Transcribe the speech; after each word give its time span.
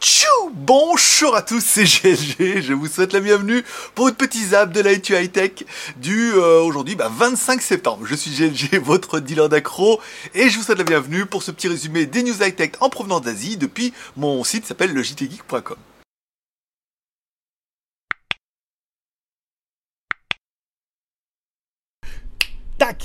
Tchou! 0.00 0.50
Bonjour 0.54 1.36
à 1.36 1.42
tous, 1.42 1.60
c'est 1.60 1.84
GLG, 1.84 2.62
je 2.62 2.72
vous 2.72 2.86
souhaite 2.86 3.12
la 3.12 3.20
bienvenue 3.20 3.62
pour 3.94 4.08
une 4.08 4.14
petite 4.14 4.48
zap 4.48 4.72
de 4.72 4.80
l'IT 4.80 5.10
High 5.10 5.30
Tech 5.30 5.50
du 5.98 6.32
euh, 6.32 6.62
aujourd'hui 6.62 6.94
bah, 6.94 7.10
25 7.14 7.60
septembre. 7.60 8.06
Je 8.06 8.14
suis 8.14 8.30
GLG, 8.30 8.78
votre 8.82 9.20
dealer 9.20 9.50
d'accro, 9.50 10.00
et 10.34 10.48
je 10.48 10.56
vous 10.56 10.64
souhaite 10.64 10.78
la 10.78 10.84
bienvenue 10.84 11.26
pour 11.26 11.42
ce 11.42 11.50
petit 11.50 11.68
résumé 11.68 12.06
des 12.06 12.22
news 12.22 12.42
high 12.42 12.56
tech 12.56 12.70
en 12.80 12.88
provenance 12.88 13.20
d'Asie 13.20 13.58
depuis 13.58 13.92
mon 14.16 14.42
site 14.42 14.64
s'appelle 14.64 14.94
le 14.94 15.02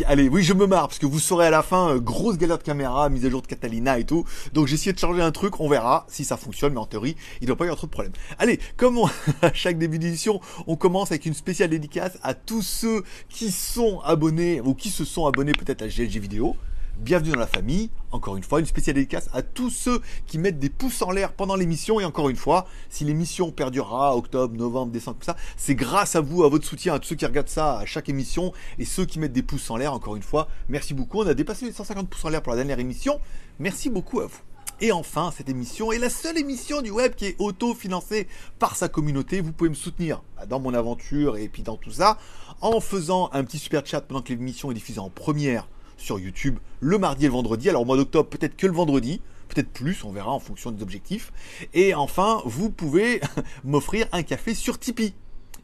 Allez, 0.08 0.30
oui, 0.30 0.42
je 0.42 0.54
me 0.54 0.66
marre, 0.66 0.88
parce 0.88 1.00
que 1.00 1.06
vous 1.06 1.20
saurez 1.20 1.46
à 1.46 1.50
la 1.50 1.62
fin, 1.62 1.90
euh, 1.90 2.00
grosse 2.00 2.38
galère 2.38 2.58
de 2.58 2.64
caméra, 2.64 3.08
mise 3.10 3.26
à 3.26 3.30
jour 3.30 3.42
de 3.42 3.48
Catalina 3.48 4.00
et 4.00 4.04
tout. 4.04 4.26
Donc 4.54 4.68
j'ai 4.68 4.76
essayé 4.76 4.94
de 4.94 5.00
changer 5.00 5.22
un 5.22 5.32
truc, 5.32 5.60
on 5.60 5.70
verra 5.70 6.06
si 6.10 6.24
ça 6.24 6.38
fonctionne, 6.38 6.74
mais 6.74 6.80
en 6.80 6.86
théorie, 6.86 7.16
il 7.40 7.44
ne 7.44 7.48
doit 7.48 7.56
pas 7.56 7.66
y 7.66 7.68
avoir 7.68 7.78
trop 7.78 7.88
de 7.88 7.92
problèmes. 7.92 8.14
Allez, 8.40 8.60
comme 8.78 8.98
à 9.42 9.54
chaque 9.54 9.78
début 9.78 10.00
d'édition, 10.00 10.42
on 10.66 10.76
commence 10.76 11.12
avec 11.12 11.26
une 11.26 11.34
spéciale 11.34 11.70
dédicace 11.70 12.18
à 12.24 12.34
tous 12.34 12.64
ceux 12.64 13.04
qui 13.30 13.52
sont 13.52 14.00
abonnés, 14.02 14.60
ou 14.62 14.74
qui 14.74 14.90
se 14.90 15.06
sont 15.06 15.28
abonnés 15.28 15.54
peut-être 15.54 15.84
à 15.84 15.88
GLG 15.88 16.20
Vidéo 16.20 16.56
bienvenue 16.98 17.32
dans 17.32 17.40
la 17.40 17.48
famille. 17.48 17.90
Encore 18.12 18.38
une 18.38 18.44
fois, 18.44 18.60
une 18.60 18.66
spéciale 18.66 18.96
dédicace 18.96 19.30
à 19.34 19.42
tous 19.42 19.70
ceux 19.70 20.02
qui 20.28 20.38
mettent 20.38 20.60
des 20.60 20.70
pouces 20.70 21.02
en 21.02 21.12
l'air 21.12 21.34
pendant 21.34 21.56
l'émission. 21.56 22.00
Et 22.00 22.06
encore 22.06 22.30
une 22.30 22.36
fois, 22.36 22.68
si 22.90 23.04
l'émission 23.04 23.52
perdurera 23.52 24.16
octobre, 24.16 24.56
novembre, 24.56 24.92
décembre, 24.92 25.18
tout 25.20 25.26
ça, 25.26 25.36
c'est 25.58 25.76
grâce 25.76 26.16
à 26.16 26.22
vous, 26.22 26.44
à 26.44 26.50
votre 26.50 26.66
soutien, 26.66 26.94
à 26.94 27.00
tous 27.00 27.10
ceux 27.10 27.16
qui 27.16 27.26
regardent 27.26 27.50
ça 27.50 27.80
à 27.80 27.86
chaque 27.86 28.10
émission 28.10 28.54
et 28.80 28.86
ceux 28.86 29.06
qui 29.06 29.20
mettent 29.20 29.34
des 29.34 29.44
pouces 29.44 29.70
en 29.70 29.78
l'air. 29.78 29.94
Encore 29.94 30.16
une 30.16 30.24
fois, 30.24 30.48
merci 30.70 30.94
beaucoup. 30.94 31.20
On 31.22 31.28
a 31.28 31.34
dépassé 31.34 31.66
les 31.66 31.72
150 31.72 32.10
pouces 32.10 32.26
en 32.26 32.30
l'air 32.30 32.42
pour 32.42 32.52
la 32.52 32.58
dernière 32.58 32.80
émission. 32.80 33.20
Merci 33.60 33.90
beaucoup 33.90 34.22
à 34.22 34.28
vous. 34.28 34.40
Et 34.82 34.92
enfin, 34.92 35.34
cette 35.36 35.48
émission 35.48 35.94
est 35.94 36.00
la 36.00 36.10
seule 36.10 36.38
émission 36.38 36.82
du 36.82 36.92
web 36.92 37.16
qui 37.16 37.28
est 37.28 37.36
auto-financée 37.40 38.28
par 38.60 38.76
sa 38.76 38.90
communauté. 38.90 39.40
Vous 39.40 39.54
pouvez 39.54 39.70
me 39.70 39.76
soutenir 39.76 40.22
dans 40.50 40.60
mon 40.60 40.74
aventure 40.74 41.38
et 41.38 41.48
puis 41.48 41.64
dans 41.64 41.78
tout 41.78 41.92
ça 41.92 42.18
en 42.60 42.82
faisant 42.82 43.30
un 43.32 43.44
petit 43.46 43.58
super 43.58 43.86
chat 43.86 44.02
pendant 44.02 44.22
que 44.22 44.30
l'émission 44.30 44.72
est 44.72 44.74
diffusée 44.74 45.00
en 45.00 45.10
première 45.10 45.68
sur 45.98 46.20
YouTube 46.20 46.58
le 46.80 46.98
mardi 46.98 47.26
et 47.26 47.28
le 47.28 47.34
vendredi. 47.34 47.70
Alors 47.70 47.82
au 47.82 47.86
mois 47.86 47.98
d'octobre, 47.98 48.30
peut-être 48.30 48.56
que 48.56 48.68
le 48.68 48.74
vendredi, 48.74 49.22
peut-être 49.50 49.70
plus, 49.70 50.04
on 50.04 50.12
verra 50.12 50.32
en 50.32 50.40
fonction 50.40 50.72
des 50.72 50.84
objectifs. 50.84 51.32
Et 51.74 51.94
enfin, 51.94 52.42
vous 52.46 52.70
pouvez 52.70 53.22
m'offrir 53.64 54.08
un 54.12 54.24
café 54.24 54.54
sur 54.54 54.80
Tipeee. 54.80 55.14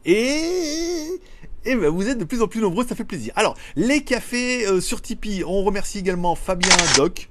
Et, 0.04 1.20
et 1.64 1.76
ben, 1.76 1.88
vous 1.88 2.08
êtes 2.08 2.18
de 2.18 2.24
plus 2.24 2.42
en 2.42 2.48
plus 2.48 2.60
nombreux, 2.60 2.86
ça 2.86 2.96
fait 2.96 3.04
plaisir. 3.04 3.32
Alors, 3.36 3.56
les 3.76 4.02
cafés 4.02 4.66
euh, 4.66 4.80
sur 4.80 5.00
Tipeee, 5.00 5.44
on 5.44 5.62
remercie 5.62 5.98
également 5.98 6.34
Fabien 6.34 6.74
Doc. 6.96 7.30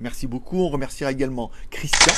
Merci 0.00 0.26
beaucoup. 0.26 0.58
On 0.58 0.68
remerciera 0.68 1.12
également 1.12 1.50
Christian. 1.70 2.14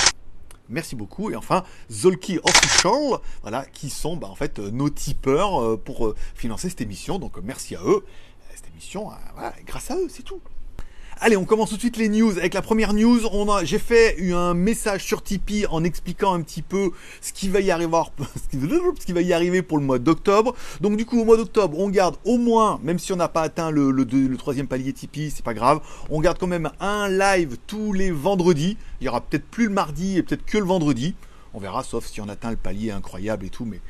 Merci 0.68 0.96
beaucoup. 0.96 1.30
Et 1.30 1.36
enfin, 1.36 1.64
Zolki 1.90 2.38
Official, 2.42 3.18
voilà, 3.42 3.66
qui 3.66 3.90
sont 3.90 4.16
bah, 4.16 4.28
en 4.28 4.34
fait 4.34 4.58
euh, 4.58 4.70
nos 4.70 4.88
tipeurs 4.88 5.60
euh, 5.60 5.76
pour 5.76 6.14
financer 6.34 6.68
cette 6.68 6.80
émission. 6.80 7.18
Donc 7.18 7.36
merci 7.42 7.74
à 7.74 7.80
eux 7.84 8.04
émission, 8.72 9.10
euh, 9.10 9.50
grâce 9.66 9.90
à 9.90 9.96
eux, 9.96 10.08
c'est 10.08 10.22
tout. 10.22 10.40
Allez, 11.20 11.36
on 11.36 11.44
commence 11.44 11.70
tout 11.70 11.76
de 11.76 11.80
suite 11.80 11.96
les 11.96 12.08
news. 12.08 12.38
Avec 12.38 12.54
la 12.54 12.62
première 12.62 12.92
news, 12.92 13.20
on 13.32 13.48
a, 13.50 13.64
j'ai 13.64 13.78
fait 13.78 14.16
un 14.32 14.52
message 14.52 15.04
sur 15.04 15.22
Tipeee 15.22 15.64
en 15.66 15.84
expliquant 15.84 16.34
un 16.34 16.42
petit 16.42 16.60
peu 16.60 16.90
ce 17.20 17.32
qui 17.32 17.48
va 17.48 17.60
y 17.60 17.70
arriver, 17.70 17.90
ce 18.50 19.06
qui 19.06 19.12
va 19.12 19.20
y 19.22 19.32
arriver 19.32 19.62
pour 19.62 19.78
le 19.78 19.84
mois 19.84 19.98
d'octobre. 19.98 20.54
Donc 20.80 20.96
du 20.96 21.06
coup, 21.06 21.20
au 21.20 21.24
mois 21.24 21.36
d'octobre, 21.36 21.78
on 21.78 21.88
garde 21.88 22.16
au 22.24 22.36
moins, 22.36 22.80
même 22.82 22.98
si 22.98 23.12
on 23.12 23.16
n'a 23.16 23.28
pas 23.28 23.42
atteint 23.42 23.70
le, 23.70 23.90
le, 23.92 24.36
troisième 24.36 24.66
palier 24.66 24.92
Tipeee, 24.92 25.30
c'est 25.30 25.44
pas 25.44 25.54
grave, 25.54 25.80
on 26.10 26.20
garde 26.20 26.38
quand 26.38 26.48
même 26.48 26.70
un 26.80 27.08
live 27.08 27.58
tous 27.66 27.92
les 27.92 28.10
vendredis. 28.10 28.76
Il 29.00 29.04
y 29.04 29.08
aura 29.08 29.20
peut-être 29.20 29.46
plus 29.46 29.64
le 29.64 29.72
mardi 29.72 30.18
et 30.18 30.22
peut-être 30.22 30.44
que 30.44 30.58
le 30.58 30.64
vendredi. 30.64 31.14
On 31.54 31.60
verra, 31.60 31.84
sauf 31.84 32.06
si 32.06 32.20
on 32.20 32.28
atteint 32.28 32.50
le 32.50 32.56
palier 32.56 32.90
incroyable 32.90 33.46
et 33.46 33.50
tout, 33.50 33.64
mais 33.64 33.80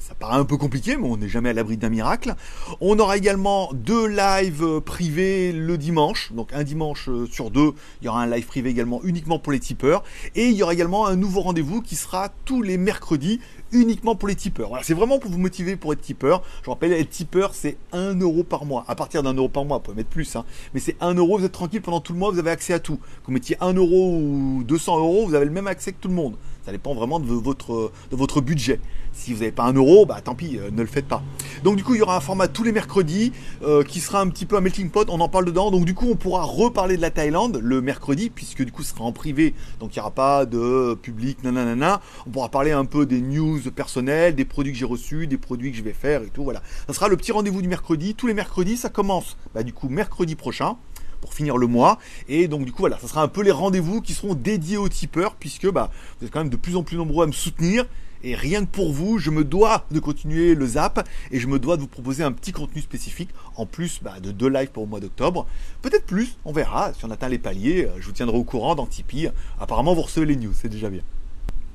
ça, 0.00 0.14
paraît 0.14 0.36
un 0.36 0.44
peu 0.44 0.56
compliqué, 0.56 0.96
mais 0.96 1.06
on 1.06 1.16
n'est 1.16 1.28
jamais 1.28 1.50
à 1.50 1.52
l'abri 1.52 1.76
d'un 1.76 1.88
miracle. 1.88 2.34
On 2.80 2.98
aura 2.98 3.16
également 3.16 3.70
deux 3.72 4.06
lives 4.06 4.80
privés 4.80 5.52
le 5.52 5.78
dimanche. 5.78 6.32
Donc 6.32 6.52
un 6.52 6.64
dimanche 6.64 7.08
euh, 7.08 7.26
sur 7.26 7.50
deux, 7.50 7.72
il 8.00 8.06
y 8.06 8.08
aura 8.08 8.22
un 8.22 8.26
live 8.26 8.46
privé 8.46 8.70
également 8.70 9.00
uniquement 9.04 9.38
pour 9.38 9.52
les 9.52 9.60
tipeurs. 9.60 10.02
Et 10.34 10.48
il 10.48 10.56
y 10.56 10.62
aura 10.62 10.74
également 10.74 11.06
un 11.06 11.16
nouveau 11.16 11.40
rendez-vous 11.40 11.80
qui 11.80 11.96
sera 11.96 12.28
tous 12.44 12.62
les 12.62 12.76
mercredis 12.76 13.40
uniquement 13.72 14.14
pour 14.14 14.28
les 14.28 14.34
tipeurs. 14.34 14.70
C'est 14.82 14.94
vraiment 14.94 15.18
pour 15.18 15.30
vous 15.30 15.38
motiver 15.38 15.76
pour 15.76 15.92
être 15.92 16.00
tipeur. 16.00 16.42
Je 16.64 16.70
rappelle, 16.70 16.92
être 16.92 17.10
tipeur, 17.10 17.54
c'est 17.54 17.76
1 17.92 18.18
euro 18.20 18.44
par 18.44 18.64
mois. 18.64 18.84
À 18.88 18.94
partir 18.94 19.22
d'un 19.22 19.34
euro 19.34 19.48
par 19.48 19.64
mois, 19.64 19.78
vous 19.78 19.82
pouvez 19.84 19.96
mettre 19.96 20.10
plus, 20.10 20.36
hein. 20.36 20.44
mais 20.74 20.80
c'est 20.80 20.96
1 21.00 21.14
euro, 21.14 21.38
vous 21.38 21.44
êtes 21.44 21.52
tranquille 21.52 21.82
pendant 21.82 22.00
tout 22.00 22.12
le 22.12 22.18
mois, 22.18 22.30
vous 22.30 22.38
avez 22.38 22.50
accès 22.50 22.72
à 22.72 22.78
tout. 22.78 22.96
Que 22.96 23.26
vous 23.26 23.32
mettiez 23.32 23.56
1 23.60 23.72
euro 23.74 24.16
ou 24.16 24.62
200 24.66 24.98
euros, 24.98 25.26
vous 25.26 25.34
avez 25.34 25.44
le 25.44 25.50
même 25.50 25.66
accès 25.66 25.92
que 25.92 25.98
tout 26.00 26.08
le 26.08 26.14
monde. 26.14 26.36
Ça 26.64 26.72
dépend 26.72 26.94
vraiment 26.94 27.18
de 27.20 27.26
votre, 27.26 27.90
de 28.10 28.16
votre 28.16 28.40
budget. 28.40 28.80
Si 29.12 29.32
vous 29.32 29.40
n'avez 29.40 29.50
pas 29.50 29.64
un 29.64 29.72
euro, 29.72 30.06
bah 30.06 30.20
tant 30.22 30.34
pis, 30.34 30.58
euh, 30.58 30.70
ne 30.70 30.82
le 30.82 30.86
faites 30.86 31.06
pas. 31.06 31.22
Donc 31.64 31.76
du 31.76 31.84
coup, 31.84 31.94
il 31.94 31.98
y 31.98 32.02
aura 32.02 32.16
un 32.16 32.20
format 32.20 32.48
tous 32.48 32.62
les 32.62 32.72
mercredis 32.72 33.32
euh, 33.62 33.82
qui 33.82 34.00
sera 34.00 34.20
un 34.20 34.28
petit 34.28 34.46
peu 34.46 34.56
un 34.56 34.60
melting 34.60 34.90
pot. 34.90 35.08
On 35.10 35.20
en 35.20 35.28
parle 35.28 35.46
dedans. 35.46 35.70
Donc 35.70 35.84
du 35.84 35.94
coup, 35.94 36.06
on 36.10 36.16
pourra 36.16 36.42
reparler 36.42 36.96
de 36.96 37.02
la 37.02 37.10
Thaïlande 37.10 37.58
le 37.62 37.80
mercredi, 37.80 38.30
puisque 38.30 38.62
du 38.62 38.72
coup, 38.72 38.82
ce 38.82 38.90
sera 38.90 39.04
en 39.04 39.12
privé. 39.12 39.54
Donc 39.80 39.96
il 39.96 39.98
n'y 39.98 40.00
aura 40.00 40.10
pas 40.10 40.46
de 40.46 40.94
public, 40.94 41.42
nanana. 41.42 42.00
On 42.26 42.30
pourra 42.30 42.50
parler 42.50 42.72
un 42.72 42.84
peu 42.84 43.06
des 43.06 43.20
news 43.20 43.59
personnelles, 43.68 44.34
des 44.34 44.44
produits 44.44 44.72
que 44.72 44.78
j'ai 44.78 44.84
reçus, 44.84 45.26
des 45.26 45.36
produits 45.36 45.70
que 45.70 45.76
je 45.76 45.82
vais 45.82 45.92
faire 45.92 46.22
et 46.22 46.28
tout. 46.28 46.44
Voilà. 46.44 46.62
Ça 46.86 46.94
sera 46.94 47.08
le 47.08 47.16
petit 47.16 47.32
rendez-vous 47.32 47.60
du 47.60 47.68
mercredi. 47.68 48.14
Tous 48.14 48.26
les 48.26 48.34
mercredis, 48.34 48.76
ça 48.76 48.88
commence. 48.88 49.36
Bah 49.54 49.62
du 49.62 49.72
coup, 49.72 49.88
mercredi 49.88 50.36
prochain 50.36 50.76
pour 51.20 51.34
finir 51.34 51.56
le 51.56 51.66
mois. 51.66 51.98
Et 52.28 52.48
donc 52.48 52.64
du 52.64 52.72
coup 52.72 52.82
voilà, 52.82 52.98
ça 52.98 53.08
sera 53.08 53.22
un 53.22 53.28
peu 53.28 53.42
les 53.42 53.50
rendez-vous 53.50 54.00
qui 54.00 54.14
seront 54.14 54.34
dédiés 54.34 54.76
aux 54.76 54.88
tipeurs, 54.88 55.34
puisque 55.34 55.70
bah, 55.70 55.90
vous 56.18 56.26
êtes 56.26 56.32
quand 56.32 56.40
même 56.40 56.48
de 56.48 56.56
plus 56.56 56.76
en 56.76 56.82
plus 56.82 56.96
nombreux 56.96 57.24
à 57.24 57.26
me 57.26 57.32
soutenir. 57.32 57.86
Et 58.22 58.34
rien 58.34 58.66
que 58.66 58.70
pour 58.70 58.92
vous, 58.92 59.18
je 59.18 59.30
me 59.30 59.44
dois 59.44 59.86
de 59.90 59.98
continuer 59.98 60.54
le 60.54 60.66
zap 60.66 61.08
et 61.30 61.40
je 61.40 61.46
me 61.46 61.58
dois 61.58 61.76
de 61.76 61.82
vous 61.82 61.88
proposer 61.88 62.22
un 62.22 62.32
petit 62.32 62.52
contenu 62.52 62.82
spécifique 62.82 63.30
en 63.56 63.64
plus 63.64 64.00
bah, 64.02 64.20
de 64.20 64.30
deux 64.30 64.50
lives 64.50 64.68
pour 64.68 64.82
le 64.84 64.90
mois 64.90 65.00
d'octobre. 65.00 65.46
Peut-être 65.80 66.04
plus, 66.04 66.36
on 66.44 66.52
verra. 66.52 66.92
Si 66.92 67.04
on 67.06 67.10
atteint 67.10 67.30
les 67.30 67.38
paliers, 67.38 67.86
euh, 67.86 67.98
je 67.98 68.06
vous 68.06 68.12
tiendrai 68.12 68.36
au 68.36 68.44
courant 68.44 68.74
dans 68.74 68.84
Tipeee. 68.84 69.30
Apparemment, 69.58 69.94
vous 69.94 70.02
recevez 70.02 70.26
les 70.26 70.36
news, 70.36 70.52
c'est 70.54 70.68
déjà 70.68 70.90
bien. 70.90 71.00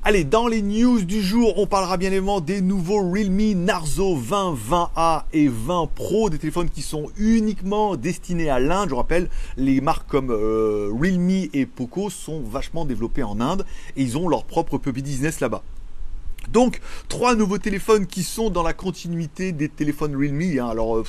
Allez, 0.08 0.22
dans 0.22 0.46
les 0.46 0.62
news 0.62 1.02
du 1.02 1.20
jour, 1.20 1.58
on 1.58 1.66
parlera 1.66 1.96
bien 1.96 2.12
évidemment 2.12 2.40
des 2.40 2.60
nouveaux 2.60 3.10
Realme 3.10 3.64
Narzo 3.64 4.14
20, 4.14 4.54
20A 4.54 5.24
et 5.32 5.48
20 5.48 5.88
Pro, 5.92 6.30
des 6.30 6.38
téléphones 6.38 6.70
qui 6.70 6.82
sont 6.82 7.10
uniquement 7.18 7.96
destinés 7.96 8.48
à 8.48 8.60
l'Inde. 8.60 8.90
Je 8.90 8.94
rappelle, 8.94 9.28
les 9.56 9.80
marques 9.80 10.06
comme 10.06 10.30
euh, 10.30 10.92
Realme 10.96 11.48
et 11.52 11.66
Poco 11.66 12.08
sont 12.08 12.40
vachement 12.40 12.84
développées 12.84 13.24
en 13.24 13.40
Inde 13.40 13.66
et 13.96 14.04
ils 14.04 14.16
ont 14.16 14.28
leur 14.28 14.44
propre 14.44 14.78
puppy 14.78 15.02
business 15.02 15.40
là-bas. 15.40 15.64
Donc, 16.52 16.80
trois 17.08 17.34
nouveaux 17.34 17.58
téléphones 17.58 18.06
qui 18.06 18.22
sont 18.22 18.50
dans 18.50 18.62
la 18.62 18.72
continuité 18.72 19.52
des 19.52 19.68
téléphones 19.68 20.16
Realme. 20.16 20.58
Hein. 20.60 20.68
Alors, 20.68 20.98
euh, 20.98 21.04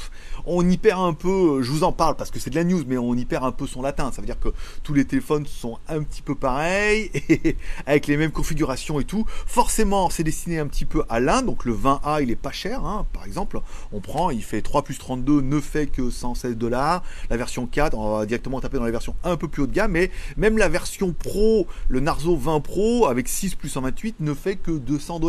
on 0.45 0.67
y 0.67 0.77
perd 0.77 1.01
un 1.01 1.13
peu, 1.13 1.59
euh, 1.59 1.61
je 1.61 1.71
vous 1.71 1.83
en 1.83 1.91
parle 1.91 2.15
parce 2.15 2.31
que 2.31 2.39
c'est 2.39 2.49
de 2.49 2.55
la 2.55 2.63
news, 2.63 2.83
mais 2.87 2.97
on 2.97 3.13
y 3.13 3.25
perd 3.25 3.43
un 3.43 3.51
peu 3.51 3.67
son 3.67 3.81
latin. 3.81 4.11
Ça 4.11 4.21
veut 4.21 4.25
dire 4.25 4.39
que 4.39 4.49
tous 4.83 4.93
les 4.93 5.05
téléphones 5.05 5.45
sont 5.45 5.77
un 5.87 6.01
petit 6.03 6.21
peu 6.21 6.35
pareils, 6.35 7.11
et 7.29 7.55
avec 7.85 8.07
les 8.07 8.17
mêmes 8.17 8.31
configurations 8.31 8.99
et 8.99 9.05
tout. 9.05 9.25
Forcément, 9.45 10.09
c'est 10.09 10.23
destiné 10.23 10.59
un 10.59 10.67
petit 10.67 10.85
peu 10.85 11.03
à 11.09 11.19
l'Inde. 11.19 11.45
Donc, 11.45 11.65
le 11.65 11.73
20A, 11.73 12.21
il 12.23 12.31
est 12.31 12.35
pas 12.35 12.51
cher. 12.51 12.83
Hein. 12.83 13.05
Par 13.13 13.25
exemple, 13.25 13.59
on 13.91 13.99
prend, 13.99 14.31
il 14.31 14.43
fait 14.43 14.61
3 14.61 14.83
plus 14.83 14.97
32, 14.97 15.41
ne 15.41 15.59
fait 15.59 15.87
que 15.87 16.09
116 16.09 16.57
dollars. 16.57 17.03
La 17.29 17.37
version 17.37 17.67
4, 17.67 17.97
on 17.97 18.17
va 18.17 18.25
directement 18.25 18.59
taper 18.59 18.77
dans 18.77 18.85
la 18.85 18.91
version 18.91 19.15
un 19.23 19.37
peu 19.37 19.47
plus 19.47 19.63
haut 19.63 19.67
de 19.67 19.73
gamme. 19.73 19.91
Mais 19.91 20.11
même 20.35 20.57
la 20.57 20.69
version 20.69 21.13
Pro, 21.13 21.67
le 21.89 21.99
Narzo 21.99 22.35
20 22.35 22.59
Pro, 22.61 23.07
avec 23.07 23.27
6 23.27 23.55
plus 23.55 23.69
128, 23.69 24.17
ne 24.19 24.33
fait 24.33 24.55
que 24.55 24.71
200 24.71 25.19
dollars. 25.19 25.26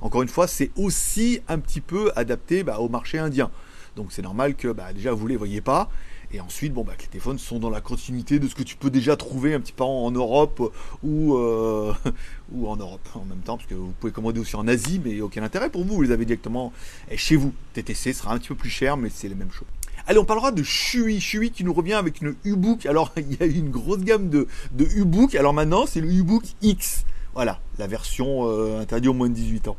Encore 0.00 0.22
une 0.22 0.28
fois, 0.28 0.46
c'est 0.46 0.70
aussi 0.76 1.40
un 1.48 1.58
petit 1.58 1.80
peu 1.80 2.12
adapté 2.16 2.62
bah, 2.62 2.78
au 2.78 2.88
marché 2.88 3.18
indien. 3.18 3.50
Donc 3.96 4.12
c'est 4.12 4.22
normal 4.22 4.54
que 4.54 4.68
bah, 4.68 4.92
déjà 4.92 5.12
vous 5.12 5.24
ne 5.24 5.30
les 5.30 5.36
voyez 5.36 5.60
pas. 5.60 5.88
Et 6.32 6.40
ensuite, 6.40 6.72
bon, 6.72 6.82
bah, 6.82 6.92
les 6.98 7.06
téléphones 7.06 7.38
sont 7.38 7.58
dans 7.58 7.70
la 7.70 7.80
continuité 7.80 8.38
de 8.38 8.48
ce 8.48 8.54
que 8.54 8.64
tu 8.64 8.76
peux 8.76 8.90
déjà 8.90 9.16
trouver 9.16 9.54
un 9.54 9.60
petit 9.60 9.72
peu 9.72 9.84
en, 9.84 10.10
Europe 10.10 10.72
ou, 11.02 11.36
euh, 11.36 11.94
ou 12.52 12.68
en 12.68 12.76
Europe 12.76 13.08
en 13.14 13.24
même 13.24 13.38
temps, 13.38 13.56
parce 13.56 13.68
que 13.68 13.74
vous 13.74 13.92
pouvez 14.00 14.12
commander 14.12 14.40
aussi 14.40 14.56
en 14.56 14.66
Asie, 14.66 15.00
mais 15.02 15.20
aucun 15.20 15.42
intérêt 15.44 15.70
pour 15.70 15.84
vous, 15.84 15.94
vous 15.94 16.02
les 16.02 16.10
avez 16.10 16.24
directement 16.24 16.72
chez 17.14 17.36
vous. 17.36 17.52
TTC 17.74 18.12
sera 18.12 18.34
un 18.34 18.38
petit 18.38 18.48
peu 18.48 18.56
plus 18.56 18.70
cher, 18.70 18.96
mais 18.96 19.08
c'est 19.08 19.28
les 19.28 19.36
mêmes 19.36 19.52
choses. 19.52 19.68
Allez, 20.08 20.18
on 20.18 20.24
parlera 20.24 20.52
de 20.52 20.62
Shui. 20.62 21.20
Shui 21.20 21.50
qui 21.50 21.64
nous 21.64 21.72
revient 21.72 21.94
avec 21.94 22.20
une 22.20 22.36
U-Book. 22.44 22.86
Alors, 22.86 23.12
il 23.16 23.36
y 23.36 23.42
a 23.42 23.46
une 23.46 23.70
grosse 23.70 24.04
gamme 24.04 24.28
de, 24.28 24.46
de 24.72 24.84
U-Book. 24.96 25.34
Alors 25.34 25.52
maintenant, 25.52 25.86
c'est 25.86 26.00
le 26.00 26.10
U-Book 26.10 26.44
X. 26.62 27.04
Voilà, 27.36 27.60
la 27.76 27.86
version 27.86 28.48
euh, 28.48 28.80
interdite 28.80 29.10
au 29.10 29.12
moins 29.12 29.28
de 29.28 29.34
18 29.34 29.68
ans. 29.68 29.76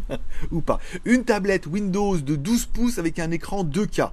Ou 0.50 0.60
pas. 0.60 0.80
Une 1.04 1.22
tablette 1.22 1.68
Windows 1.68 2.16
de 2.16 2.34
12 2.34 2.66
pouces 2.66 2.98
avec 2.98 3.20
un 3.20 3.30
écran 3.30 3.62
2K. 3.62 4.10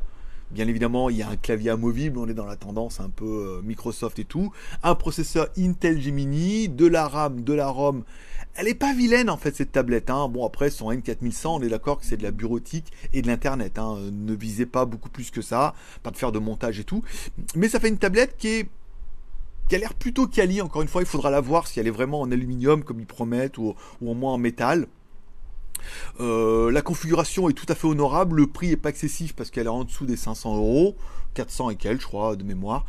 Bien 0.51 0.67
évidemment, 0.67 1.09
il 1.09 1.17
y 1.17 1.23
a 1.23 1.29
un 1.29 1.35
clavier 1.35 1.71
amovible, 1.71 2.19
on 2.19 2.27
est 2.27 2.35
dans 2.35 2.45
la 2.45 2.55
tendance 2.55 2.99
un 2.99 3.09
peu 3.09 3.25
euh, 3.25 3.61
Microsoft 3.63 4.19
et 4.19 4.25
tout. 4.25 4.51
Un 4.83 4.93
processeur 4.93 5.47
Intel 5.57 5.99
Gemini, 5.99 6.69
de 6.69 6.85
la 6.85 7.07
RAM, 7.07 7.43
de 7.43 7.53
la 7.53 7.67
ROM. 7.67 8.03
Elle 8.53 8.67
est 8.67 8.75
pas 8.75 8.93
vilaine 8.93 9.31
en 9.31 9.37
fait 9.37 9.55
cette 9.55 9.71
tablette. 9.71 10.11
Hein. 10.11 10.27
Bon 10.27 10.45
après 10.45 10.69
son 10.69 10.91
N4100, 10.91 11.47
on 11.47 11.61
est 11.63 11.69
d'accord 11.69 11.99
que 11.99 12.05
c'est 12.05 12.17
de 12.17 12.23
la 12.23 12.29
bureautique 12.29 12.93
et 13.11 13.23
de 13.23 13.27
l'internet. 13.27 13.79
Hein. 13.79 13.97
Ne 14.11 14.35
visez 14.35 14.67
pas 14.67 14.85
beaucoup 14.85 15.09
plus 15.09 15.31
que 15.31 15.41
ça, 15.41 15.73
pas 16.03 16.11
de 16.11 16.17
faire 16.17 16.31
de 16.31 16.37
montage 16.37 16.79
et 16.79 16.83
tout. 16.83 17.03
Mais 17.55 17.69
ça 17.69 17.79
fait 17.79 17.89
une 17.89 17.97
tablette 17.97 18.37
qui 18.37 18.49
est 18.49 18.69
qui 19.73 19.77
a 19.77 19.79
l'air 19.79 19.95
plutôt 19.95 20.27
quali. 20.27 20.61
Encore 20.61 20.83
une 20.83 20.87
fois, 20.87 21.01
il 21.01 21.07
faudra 21.07 21.31
la 21.31 21.41
voir 21.41 21.65
si 21.65 21.79
elle 21.79 21.87
est 21.87 21.91
vraiment 21.91 22.21
en 22.21 22.31
aluminium 22.31 22.83
comme 22.83 22.99
ils 22.99 23.07
promettent 23.07 23.57
ou, 23.57 23.73
au 24.05 24.13
moins 24.13 24.33
en 24.33 24.37
métal. 24.37 24.85
Euh, 26.19 26.71
la 26.71 26.83
configuration 26.83 27.49
est 27.49 27.53
tout 27.53 27.65
à 27.67 27.73
fait 27.73 27.87
honorable, 27.87 28.35
le 28.35 28.45
prix 28.45 28.69
est 28.69 28.77
pas 28.77 28.89
excessif 28.89 29.33
parce 29.33 29.49
qu'elle 29.49 29.65
est 29.65 29.69
en 29.69 29.83
dessous 29.83 30.05
des 30.05 30.15
500 30.15 30.57
euros, 30.57 30.95
400 31.33 31.71
et 31.71 31.75
quelques 31.75 32.01
je 32.01 32.05
crois 32.05 32.35
de 32.35 32.43
mémoire. 32.43 32.85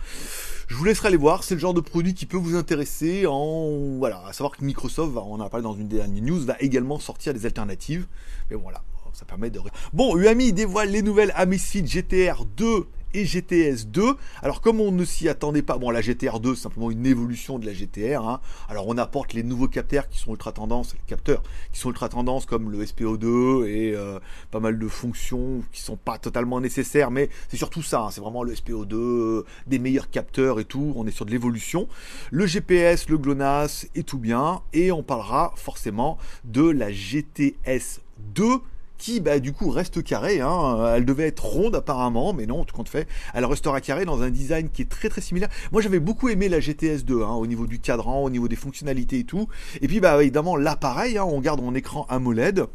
Je 0.68 0.76
vous 0.76 0.84
laisserai 0.84 1.08
aller 1.08 1.16
voir, 1.16 1.42
c'est 1.42 1.54
le 1.54 1.60
genre 1.60 1.72
de 1.72 1.80
produit 1.80 2.12
qui 2.12 2.26
peut 2.26 2.36
vous 2.36 2.54
intéresser 2.54 3.26
en 3.26 3.96
voilà, 3.96 4.22
à 4.26 4.34
savoir 4.34 4.54
que 4.54 4.62
Microsoft, 4.62 5.16
on 5.16 5.36
en 5.36 5.40
a 5.40 5.48
parlé 5.48 5.64
dans 5.64 5.74
une 5.74 5.88
dernière 5.88 6.22
news, 6.22 6.44
va 6.44 6.56
également 6.60 6.98
sortir 6.98 7.32
des 7.32 7.46
alternatives. 7.46 8.06
Mais 8.50 8.56
voilà, 8.56 8.82
ça 9.14 9.24
permet 9.24 9.48
de. 9.48 9.58
Bon, 9.94 10.18
UAMI 10.18 10.52
dévoile 10.52 10.90
les 10.90 11.00
nouvelles 11.00 11.32
Amazfit 11.34 11.86
GTR 11.86 12.44
2 12.44 12.86
et 13.14 13.24
GTS 13.24 13.86
2. 13.86 14.16
Alors 14.42 14.60
comme 14.60 14.80
on 14.80 14.92
ne 14.92 15.04
s'y 15.04 15.28
attendait 15.28 15.62
pas, 15.62 15.78
bon 15.78 15.90
la 15.90 16.00
GTR 16.00 16.40
2 16.40 16.54
c'est 16.54 16.62
simplement 16.62 16.90
une 16.90 17.06
évolution 17.06 17.58
de 17.58 17.66
la 17.66 17.72
GTR. 17.72 18.28
Hein. 18.28 18.40
Alors 18.68 18.86
on 18.88 18.98
apporte 18.98 19.32
les 19.32 19.42
nouveaux 19.42 19.68
capteurs 19.68 20.08
qui 20.08 20.18
sont 20.18 20.32
ultra 20.32 20.52
tendance, 20.52 20.94
capteurs 21.06 21.42
qui 21.72 21.80
sont 21.80 21.90
ultra 21.90 22.08
tendance 22.08 22.46
comme 22.46 22.70
le 22.70 22.84
SPO2 22.84 23.66
et 23.66 23.94
euh, 23.94 24.18
pas 24.50 24.60
mal 24.60 24.78
de 24.78 24.88
fonctions 24.88 25.62
qui 25.72 25.80
sont 25.80 25.96
pas 25.96 26.18
totalement 26.18 26.60
nécessaires, 26.60 27.10
mais 27.10 27.30
c'est 27.48 27.56
surtout 27.56 27.82
ça. 27.82 28.02
Hein. 28.02 28.10
C'est 28.10 28.20
vraiment 28.20 28.42
le 28.42 28.52
SPO2, 28.54 29.44
des 29.66 29.78
meilleurs 29.78 30.10
capteurs 30.10 30.60
et 30.60 30.64
tout. 30.64 30.92
On 30.96 31.06
est 31.06 31.10
sur 31.10 31.24
de 31.24 31.30
l'évolution. 31.30 31.88
Le 32.30 32.46
GPS, 32.46 33.08
le 33.08 33.18
GLONASS 33.18 33.88
et 33.94 34.02
tout 34.02 34.18
bien. 34.18 34.62
Et 34.72 34.92
on 34.92 35.02
parlera 35.02 35.52
forcément 35.56 36.18
de 36.44 36.68
la 36.68 36.90
GTS 36.90 38.00
2 38.34 38.60
qui 38.98 39.20
bah, 39.20 39.38
du 39.38 39.52
coup 39.52 39.70
reste 39.70 40.02
carrée. 40.02 40.40
Hein. 40.40 40.94
Elle 40.94 41.04
devait 41.04 41.26
être 41.26 41.44
ronde 41.44 41.74
apparemment, 41.74 42.32
mais 42.32 42.46
non, 42.46 42.64
tout 42.64 42.74
compte 42.74 42.88
fait, 42.88 43.08
elle 43.34 43.44
restera 43.44 43.80
carrée 43.80 44.04
dans 44.04 44.22
un 44.22 44.30
design 44.30 44.68
qui 44.68 44.82
est 44.82 44.88
très 44.88 45.08
très 45.08 45.20
similaire. 45.20 45.48
Moi 45.72 45.82
j'avais 45.82 46.00
beaucoup 46.00 46.28
aimé 46.28 46.48
la 46.48 46.60
GTS 46.60 47.04
2 47.04 47.22
hein, 47.22 47.32
au 47.32 47.46
niveau 47.46 47.66
du 47.66 47.78
cadran, 47.78 48.22
au 48.22 48.30
niveau 48.30 48.48
des 48.48 48.56
fonctionnalités 48.56 49.20
et 49.20 49.24
tout. 49.24 49.48
Et 49.80 49.88
puis 49.88 50.00
bah 50.00 50.20
évidemment 50.22 50.56
là 50.56 50.76
pareil, 50.76 51.18
hein, 51.18 51.24
on 51.24 51.40
garde 51.40 51.60
mon 51.60 51.74
écran 51.74 52.06
AMOLED. 52.08 52.66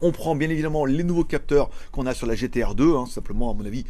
On 0.00 0.10
prend 0.10 0.34
bien 0.34 0.50
évidemment 0.50 0.84
les 0.84 1.04
nouveaux 1.04 1.24
capteurs 1.24 1.70
qu'on 1.92 2.06
a 2.06 2.14
sur 2.14 2.26
la 2.26 2.34
GTR 2.34 2.74
2, 2.74 2.96
hein, 2.96 3.06
simplement 3.06 3.50
à 3.50 3.54
mon 3.54 3.64
avis 3.64 3.84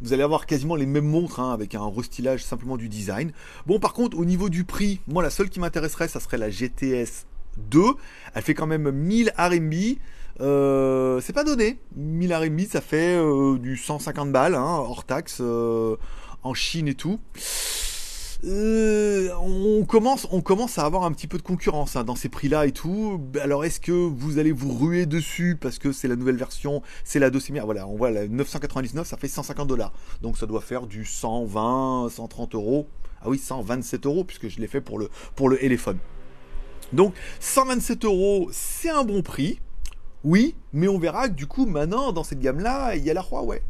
vous 0.00 0.12
allez 0.12 0.22
avoir 0.22 0.46
quasiment 0.46 0.76
les 0.76 0.86
mêmes 0.86 1.08
montres 1.08 1.40
hein, 1.40 1.52
avec 1.52 1.74
un 1.74 1.90
restylage 1.90 2.44
simplement 2.44 2.76
du 2.76 2.88
design. 2.88 3.32
Bon 3.66 3.80
par 3.80 3.92
contre 3.92 4.16
au 4.16 4.24
niveau 4.24 4.48
du 4.48 4.62
prix, 4.62 5.00
moi 5.08 5.24
la 5.24 5.30
seule 5.30 5.50
qui 5.50 5.58
m'intéresserait 5.58 6.06
ça 6.06 6.20
serait 6.20 6.38
la 6.38 6.50
GTS 6.50 7.26
2. 7.70 7.82
Elle 8.34 8.42
fait 8.42 8.54
quand 8.54 8.66
même 8.66 8.90
1000 8.90 9.32
RMB. 9.36 9.74
Euh, 10.40 11.20
c'est 11.20 11.32
pas 11.32 11.44
donné. 11.44 11.78
1000 11.96 12.34
RMB, 12.34 12.60
ça 12.70 12.80
fait 12.80 13.16
euh, 13.16 13.58
du 13.58 13.76
150 13.76 14.32
balles, 14.32 14.54
hein, 14.54 14.76
hors 14.78 15.04
taxe, 15.04 15.38
euh, 15.40 15.96
en 16.42 16.54
Chine 16.54 16.88
et 16.88 16.94
tout. 16.94 17.18
on 18.44 19.84
commence, 19.86 20.28
on 20.30 20.40
commence 20.40 20.78
à 20.78 20.84
avoir 20.84 21.02
un 21.04 21.12
petit 21.12 21.26
peu 21.26 21.38
de 21.38 21.42
concurrence 21.42 21.96
hein, 21.96 22.04
dans 22.04 22.14
ces 22.14 22.28
prix-là 22.28 22.66
et 22.66 22.72
tout. 22.72 23.20
Alors 23.40 23.64
est-ce 23.64 23.80
que 23.80 23.92
vous 23.92 24.38
allez 24.38 24.52
vous 24.52 24.72
ruer 24.72 25.06
dessus 25.06 25.56
parce 25.60 25.78
que 25.78 25.90
c'est 25.90 26.08
la 26.08 26.16
nouvelle 26.16 26.36
version, 26.36 26.82
c'est 27.04 27.18
la 27.18 27.30
dossier 27.30 27.58
Voilà, 27.60 27.88
on 27.88 27.96
voit 27.96 28.10
la 28.10 28.28
999, 28.28 29.06
ça 29.06 29.16
fait 29.16 29.28
150 29.28 29.66
dollars. 29.66 29.92
Donc 30.22 30.38
ça 30.38 30.46
doit 30.46 30.60
faire 30.60 30.86
du 30.86 31.04
120, 31.04 32.08
130 32.10 32.54
euros. 32.54 32.86
Ah 33.20 33.28
oui, 33.28 33.38
127 33.38 34.06
euros 34.06 34.22
puisque 34.22 34.48
je 34.48 34.60
l'ai 34.60 34.68
fait 34.68 34.80
pour 34.80 35.00
le 35.00 35.10
pour 35.34 35.48
le 35.48 35.58
téléphone. 35.58 35.98
Donc 36.92 37.14
127 37.40 38.04
euros, 38.04 38.48
c'est 38.52 38.90
un 38.90 39.02
bon 39.02 39.22
prix. 39.22 39.58
Oui, 40.24 40.56
mais 40.72 40.88
on 40.88 40.98
verra 40.98 41.28
que 41.28 41.34
du 41.34 41.46
coup, 41.46 41.66
maintenant, 41.66 42.12
dans 42.12 42.24
cette 42.24 42.40
gamme-là, 42.40 42.96
il 42.96 43.04
y 43.04 43.10
a 43.10 43.14
la 43.14 43.22
Huawei. 43.22 43.62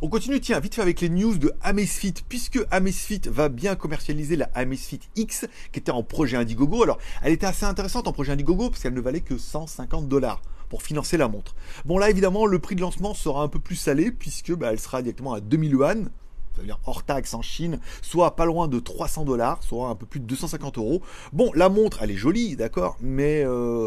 On 0.00 0.08
continue, 0.08 0.40
tiens, 0.40 0.60
vite 0.60 0.76
fait 0.76 0.82
avec 0.82 1.00
les 1.00 1.08
news 1.08 1.36
de 1.38 1.52
Amazfit, 1.60 2.14
puisque 2.28 2.64
Amazfit 2.70 3.22
va 3.26 3.48
bien 3.48 3.74
commercialiser 3.74 4.36
la 4.36 4.48
Amazfit 4.54 5.00
X, 5.16 5.46
qui 5.72 5.80
était 5.80 5.90
en 5.90 6.04
projet 6.04 6.36
Indiegogo. 6.36 6.84
Alors, 6.84 6.98
elle 7.20 7.32
était 7.32 7.46
assez 7.46 7.64
intéressante 7.64 8.06
en 8.06 8.12
projet 8.12 8.32
Indiegogo, 8.32 8.70
parce 8.70 8.80
qu'elle 8.80 8.94
ne 8.94 9.00
valait 9.00 9.20
que 9.20 9.36
150 9.36 10.08
dollars 10.08 10.40
pour 10.68 10.82
financer 10.82 11.16
la 11.16 11.26
montre. 11.26 11.56
Bon, 11.84 11.98
là, 11.98 12.10
évidemment, 12.10 12.46
le 12.46 12.60
prix 12.60 12.76
de 12.76 12.80
lancement 12.80 13.12
sera 13.12 13.42
un 13.42 13.48
peu 13.48 13.58
plus 13.58 13.74
salé, 13.74 14.12
puisque 14.12 14.54
bah, 14.54 14.76
sera 14.76 15.02
directement 15.02 15.34
à 15.34 15.40
2000 15.40 15.72
yuan 15.72 16.10
dire 16.64 16.78
hors 16.84 17.02
taxe 17.02 17.34
en 17.34 17.42
Chine, 17.42 17.78
soit 18.02 18.36
pas 18.36 18.44
loin 18.44 18.68
de 18.68 18.78
300 18.78 19.24
dollars, 19.24 19.62
soit 19.62 19.88
un 19.88 19.94
peu 19.94 20.06
plus 20.06 20.20
de 20.20 20.26
250 20.26 20.78
euros. 20.78 21.02
Bon, 21.32 21.50
la 21.54 21.68
montre, 21.68 22.02
elle 22.02 22.10
est 22.10 22.16
jolie, 22.16 22.56
d'accord, 22.56 22.96
mais 23.00 23.44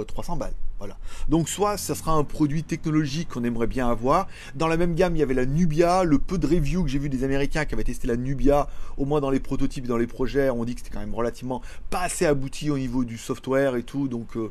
300 0.08 0.34
euh, 0.34 0.36
balles. 0.38 0.54
Voilà. 0.82 0.98
Donc 1.30 1.48
soit 1.48 1.78
ça 1.78 1.94
sera 1.94 2.14
un 2.14 2.24
produit 2.24 2.64
technologique 2.64 3.30
qu'on 3.30 3.44
aimerait 3.44 3.68
bien 3.68 3.88
avoir. 3.88 4.28
Dans 4.56 4.66
la 4.66 4.78
même 4.78 4.96
gamme, 4.96 5.16
il 5.16 5.20
y 5.20 5.22
avait 5.22 5.36
la 5.36 5.46
Nubia. 5.46 6.04
Le 6.04 6.18
peu 6.18 6.40
de 6.40 6.48
reviews 6.48 6.84
que 6.84 6.90
j'ai 6.90 6.98
vu 6.98 7.08
des 7.08 7.24
Américains 7.24 7.66
qui 7.66 7.76
avaient 7.76 7.84
testé 7.84 8.08
la 8.08 8.18
Nubia, 8.18 8.68
au 8.98 9.06
moins 9.06 9.22
dans 9.22 9.30
les 9.30 9.40
prototypes, 9.40 9.86
dans 9.86 9.98
les 9.98 10.08
projets, 10.08 10.50
on 10.50 10.66
dit 10.66 10.74
que 10.74 10.82
c'était 10.82 10.92
quand 10.92 11.00
même 11.00 11.14
relativement 11.14 11.62
pas 11.92 12.02
assez 12.02 12.26
abouti 12.26 12.72
au 12.72 12.80
niveau 12.80 13.04
du 13.04 13.20
software 13.20 13.76
et 13.76 13.84
tout. 13.84 14.08
Donc 14.08 14.36
euh, 14.36 14.50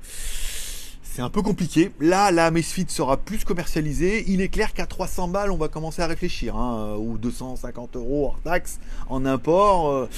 c'est 1.13 1.23
un 1.23 1.29
peu 1.29 1.43
compliqué. 1.43 1.91
Là, 1.99 2.31
la 2.31 2.47
Amazfit 2.47 2.87
sera 2.89 3.17
plus 3.17 3.45
commercialisée. 3.45 4.25
Il 4.29 4.41
est 4.41 4.49
clair 4.49 4.73
qu'à 4.73 4.87
300 4.87 5.27
balles, 5.27 5.51
on 5.51 5.57
va 5.57 5.67
commencer 5.67 6.03
à 6.03 6.07
réfléchir, 6.07 6.57
hein, 6.57 6.95
ou 6.99 7.19
250 7.19 7.97
euros 7.97 8.27
hors 8.27 8.39
taxe 8.45 8.79
en 9.09 9.27
import. 9.27 9.91
Euh, 9.91 10.09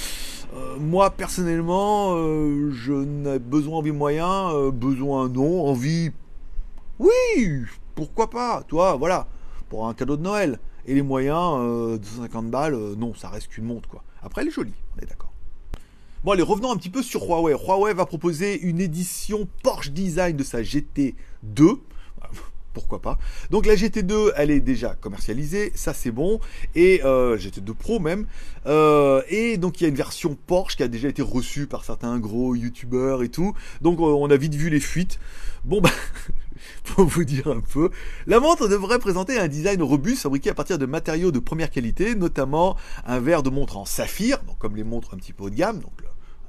euh, 0.55 0.77
moi, 0.77 1.09
personnellement, 1.09 2.13
euh, 2.15 2.71
je 2.71 2.93
n'ai 2.93 3.39
besoin 3.39 3.79
envie 3.79 3.91
moyen, 3.91 4.69
besoin 4.69 5.29
non, 5.29 5.65
envie. 5.65 6.11
Oui, 6.99 7.63
pourquoi 7.95 8.29
pas, 8.29 8.63
toi, 8.67 8.95
voilà, 8.95 9.25
pour 9.69 9.87
un 9.87 9.95
cadeau 9.95 10.15
de 10.15 10.21
Noël. 10.21 10.59
Et 10.85 10.93
les 10.93 11.01
moyens, 11.01 11.99
250 11.99 12.51
balles, 12.51 12.77
non, 12.97 13.15
ça 13.15 13.29
reste 13.29 13.47
qu'une 13.47 13.65
montre, 13.65 13.89
quoi. 13.89 14.03
Après, 14.21 14.43
elle 14.43 14.49
est 14.49 14.51
jolie, 14.51 14.73
on 14.95 15.01
est 15.01 15.07
d'accord. 15.07 15.32
Bon 16.23 16.31
allez, 16.31 16.41
revenons 16.41 16.71
un 16.71 16.77
petit 16.77 16.89
peu 16.89 17.03
sur 17.03 17.23
Huawei. 17.23 17.53
Huawei 17.53 17.93
va 17.93 18.05
proposer 18.05 18.57
une 18.61 18.79
édition 18.79 19.45
Porsche 19.61 19.89
Design 19.89 20.37
de 20.37 20.43
sa 20.43 20.61
GT2 20.61 21.79
pourquoi 22.73 23.01
pas. 23.01 23.19
Donc 23.51 23.65
la 23.65 23.75
GT2, 23.75 24.31
elle 24.37 24.49
est 24.49 24.61
déjà 24.61 24.95
commercialisée, 24.95 25.73
ça 25.75 25.93
c'est 25.93 26.11
bon, 26.11 26.39
et 26.75 27.01
euh, 27.03 27.37
GT2 27.37 27.73
Pro 27.73 27.99
même. 27.99 28.25
Euh, 28.67 29.21
et 29.27 29.57
donc 29.57 29.81
il 29.81 29.83
y 29.83 29.85
a 29.85 29.89
une 29.89 29.95
version 29.95 30.37
Porsche 30.47 30.77
qui 30.77 30.83
a 30.83 30.87
déjà 30.87 31.09
été 31.09 31.21
reçue 31.21 31.67
par 31.67 31.83
certains 31.83 32.17
gros 32.19 32.55
youtubeurs 32.55 33.21
et 33.21 33.29
tout. 33.29 33.53
Donc 33.81 33.99
euh, 33.99 34.03
on 34.03 34.29
a 34.29 34.37
vite 34.37 34.55
vu 34.55 34.69
les 34.69 34.79
fuites. 34.79 35.19
Bon 35.65 35.81
bah, 35.81 35.91
pour 36.95 37.05
vous 37.05 37.25
dire 37.25 37.47
un 37.47 37.59
peu, 37.59 37.89
la 38.27 38.39
montre 38.39 38.69
devrait 38.69 38.99
présenter 38.99 39.37
un 39.37 39.49
design 39.49 39.83
robuste 39.83 40.23
fabriqué 40.23 40.49
à 40.49 40.53
partir 40.53 40.77
de 40.77 40.85
matériaux 40.85 41.31
de 41.31 41.39
première 41.39 41.69
qualité, 41.69 42.15
notamment 42.15 42.77
un 43.05 43.19
verre 43.19 43.43
de 43.43 43.49
montre 43.49 43.75
en 43.75 43.83
saphir, 43.83 44.41
donc 44.47 44.57
comme 44.57 44.77
les 44.77 44.85
montres 44.85 45.13
un 45.13 45.17
petit 45.17 45.33
peu 45.33 45.43
haut 45.43 45.49
de 45.49 45.55
gamme, 45.55 45.81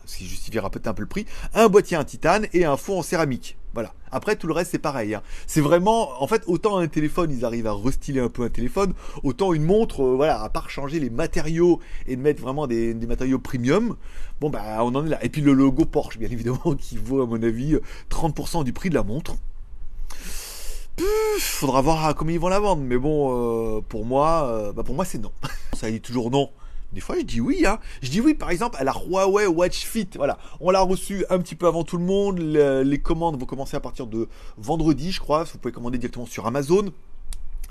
ce 0.07 0.19
qui 0.19 0.27
justifiera 0.27 0.71
peut-être 0.71 0.87
un 0.87 0.95
peu 0.95 1.03
le 1.03 1.09
prix, 1.09 1.27
un 1.55 1.69
boîtier 1.69 1.97
en 1.97 2.05
titane 2.05 2.47
et 2.53 2.65
un 2.65 2.77
fond 2.77 2.99
en 2.99 3.03
céramique. 3.03 3.57
Voilà. 3.75 3.93
Après, 4.13 4.37
tout 4.37 4.47
le 4.47 4.53
reste, 4.53 4.71
c'est 4.71 4.79
pareil. 4.79 5.15
Hein. 5.15 5.23
C'est 5.49 5.61
vraiment, 5.61 6.23
en 6.23 6.29
fait, 6.29 6.45
autant 6.47 6.79
un 6.79 6.87
téléphone, 6.87 7.33
ils 7.33 7.45
arrivent 7.45 7.67
à 7.67 7.73
restyler 7.73 8.21
un 8.21 8.29
peu 8.29 8.45
un 8.45 8.49
téléphone, 8.49 8.95
autant 9.25 9.53
une 9.53 9.65
montre, 9.65 10.05
euh, 10.05 10.15
voilà, 10.15 10.41
à 10.41 10.49
part 10.49 10.71
changer 10.71 11.01
les 11.01 11.11
matériaux 11.11 11.81
et 12.07 12.15
mettre 12.15 12.41
vraiment 12.41 12.69
des, 12.69 12.95
matériaux 12.95 13.41
premium, 13.41 13.97
bon, 14.41 14.49
bah, 14.49 14.63
on 14.81 14.95
en 14.95 15.05
est 15.05 15.09
là. 15.09 15.25
Et 15.25 15.29
puis 15.29 15.41
le 15.41 15.53
logo 15.53 15.85
Porsche, 15.85 16.19
bien 16.19 16.31
évidemment, 16.31 16.75
qui 16.79 16.97
vaut, 16.97 17.23
à 17.23 17.27
mon 17.27 17.43
avis, 17.43 17.77
30% 18.11 18.63
du 18.63 18.73
prix 18.73 18.91
de 18.91 18.95
la 18.95 19.03
montre. 19.03 19.35
faudra 21.41 21.81
voir 21.81 22.15
comment 22.15 22.31
ils 22.31 22.39
vont 22.39 22.49
la 22.49 22.61
vendre, 22.61 22.83
mais 22.83 22.97
bon, 22.97 23.79
euh, 23.79 23.81
pour 23.81 24.05
moi, 24.05 24.47
euh, 24.47 24.73
bah, 24.73 24.85
pour 24.85 24.95
moi, 24.95 25.05
c'est 25.05 25.19
non. 25.19 25.33
Ça 25.73 25.91
dit 25.91 26.01
toujours 26.01 26.31
non. 26.31 26.51
Des 26.95 27.01
fois, 27.01 27.17
je 27.19 27.25
dis 27.25 27.41
oui. 27.41 27.65
Hein. 27.67 27.79
Je 28.03 28.11
dis 28.11 28.21
oui, 28.21 28.35
par 28.35 28.51
exemple, 28.51 28.77
à 28.79 28.85
la 28.85 28.93
Huawei 28.93 29.47
Watch 29.47 29.85
Fit. 29.85 30.09
Voilà, 30.17 30.39
on 30.61 30.71
l'a 30.71 30.81
reçu 30.81 31.25
un 31.29 31.39
petit 31.39 31.57
peu 31.57 31.67
avant 31.67 31.83
tout 31.83 31.99
le 31.99 32.05
monde. 32.05 32.39
les 32.39 32.99
commandes 32.99 33.39
vont 33.39 33.47
commencer 33.47 33.77
à 33.77 33.81
partir 33.81 34.07
de 34.07 34.29
vendredi, 34.57 35.13
je 35.13 35.21
crois. 35.21 35.45
Vous 35.45 35.59
pouvez 35.59 35.73
commander 35.73 35.99
directement 35.99 36.27
sur 36.27 36.47
Amazon. 36.47 36.93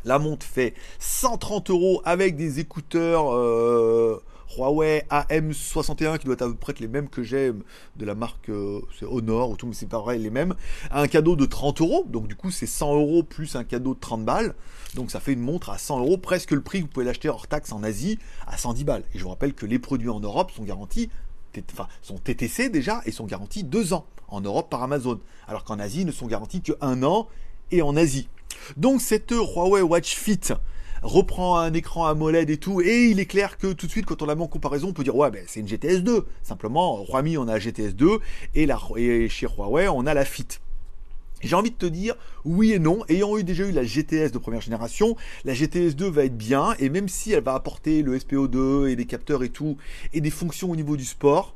La 0.05 0.19
montre 0.19 0.45
fait 0.45 0.73
130 0.99 1.69
euros 1.69 2.01
avec 2.03 2.35
des 2.35 2.59
écouteurs. 2.59 3.33
Euh, 3.33 4.21
Huawei 4.57 5.03
AM61 5.09 6.17
qui 6.17 6.25
doit 6.25 6.33
être 6.33 6.43
à 6.43 6.47
peu 6.47 6.55
près 6.55 6.73
les 6.79 6.87
mêmes 6.87 7.09
que 7.09 7.23
j'ai 7.23 7.51
de 7.95 8.05
la 8.05 8.15
marque 8.15 8.49
euh, 8.49 8.81
Honor 9.01 9.51
ou 9.51 9.55
tout, 9.55 9.67
mais 9.67 9.73
c'est 9.73 9.87
pas 9.87 9.99
vrai 9.99 10.17
les 10.17 10.29
mêmes. 10.29 10.55
Un 10.91 11.07
cadeau 11.07 11.35
de 11.35 11.45
30 11.45 11.81
euros, 11.81 12.05
donc 12.07 12.27
du 12.27 12.35
coup 12.35 12.51
c'est 12.51 12.67
100 12.67 12.95
euros 12.95 13.23
plus 13.23 13.55
un 13.55 13.63
cadeau 13.63 13.93
de 13.93 13.99
30 13.99 14.25
balles. 14.25 14.55
Donc 14.95 15.11
ça 15.11 15.19
fait 15.19 15.33
une 15.33 15.41
montre 15.41 15.69
à 15.69 15.77
100 15.77 15.99
euros, 15.99 16.17
presque 16.17 16.51
le 16.51 16.61
prix 16.61 16.79
que 16.79 16.83
vous 16.83 16.89
pouvez 16.89 17.05
l'acheter 17.05 17.29
hors 17.29 17.47
taxe 17.47 17.71
en 17.71 17.83
Asie 17.83 18.19
à 18.47 18.57
110 18.57 18.83
balles. 18.83 19.03
Et 19.13 19.17
je 19.17 19.23
vous 19.23 19.29
rappelle 19.29 19.53
que 19.53 19.65
les 19.65 19.79
produits 19.79 20.09
en 20.09 20.19
Europe 20.19 20.51
sont 20.51 20.63
garantis, 20.63 21.09
enfin 21.71 21.87
sont 22.01 22.17
TTC 22.17 22.69
déjà 22.69 23.01
et 23.05 23.11
sont 23.11 23.25
garantis 23.25 23.63
2 23.63 23.93
ans 23.93 24.05
en 24.27 24.41
Europe 24.41 24.69
par 24.69 24.83
Amazon, 24.83 25.19
alors 25.47 25.63
qu'en 25.63 25.79
Asie 25.79 26.05
ne 26.05 26.11
sont 26.11 26.27
garantis 26.27 26.61
que 26.61 26.73
1 26.81 27.03
an 27.03 27.27
et 27.71 27.81
en 27.81 27.95
Asie. 27.95 28.29
Donc 28.77 29.01
cette 29.01 29.31
Huawei 29.31 29.81
Watch 29.81 30.15
Fit 30.15 30.53
reprend 31.03 31.59
un 31.59 31.73
écran 31.73 32.07
AMOLED 32.07 32.49
et 32.49 32.57
tout, 32.57 32.81
et 32.81 33.07
il 33.07 33.19
est 33.19 33.25
clair 33.25 33.57
que 33.57 33.73
tout 33.73 33.85
de 33.85 33.91
suite, 33.91 34.05
quand 34.05 34.21
on 34.21 34.25
la 34.25 34.35
met 34.35 34.41
en 34.41 34.47
comparaison, 34.47 34.89
on 34.89 34.93
peut 34.93 35.03
dire 35.03 35.15
ouais, 35.15 35.29
ben, 35.29 35.43
c'est 35.47 35.59
une 35.59 35.67
GTS 35.67 36.01
2. 36.01 36.25
Simplement, 36.41 37.05
Huawei, 37.07 37.37
on 37.37 37.47
a 37.47 37.53
la 37.53 37.59
GTS 37.59 37.93
2, 37.93 38.19
et, 38.55 38.65
la, 38.65 38.79
et 38.95 39.29
chez 39.29 39.47
Huawei, 39.47 39.87
on 39.89 40.05
a 40.05 40.13
la 40.13 40.25
Fit. 40.25 40.47
j'ai 41.41 41.55
envie 41.55 41.71
de 41.71 41.75
te 41.75 41.85
dire 41.85 42.15
oui 42.45 42.71
et 42.71 42.79
non. 42.79 43.03
Ayant 43.09 43.37
déjà 43.37 43.67
eu 43.67 43.71
la 43.71 43.83
GTS 43.83 44.31
de 44.31 44.37
première 44.37 44.61
génération, 44.61 45.17
la 45.43 45.53
GTS 45.53 45.95
2 45.95 46.09
va 46.09 46.23
être 46.23 46.37
bien 46.37 46.73
et 46.79 46.89
même 46.89 47.09
si 47.09 47.33
elle 47.33 47.43
va 47.43 47.53
apporter 47.53 48.01
le 48.01 48.17
SPO2 48.17 48.87
et 48.87 48.95
des 48.95 49.05
capteurs 49.05 49.43
et 49.43 49.49
tout 49.49 49.77
et 50.13 50.21
des 50.21 50.29
fonctions 50.29 50.71
au 50.71 50.75
niveau 50.75 50.95
du 50.95 51.05
sport, 51.05 51.53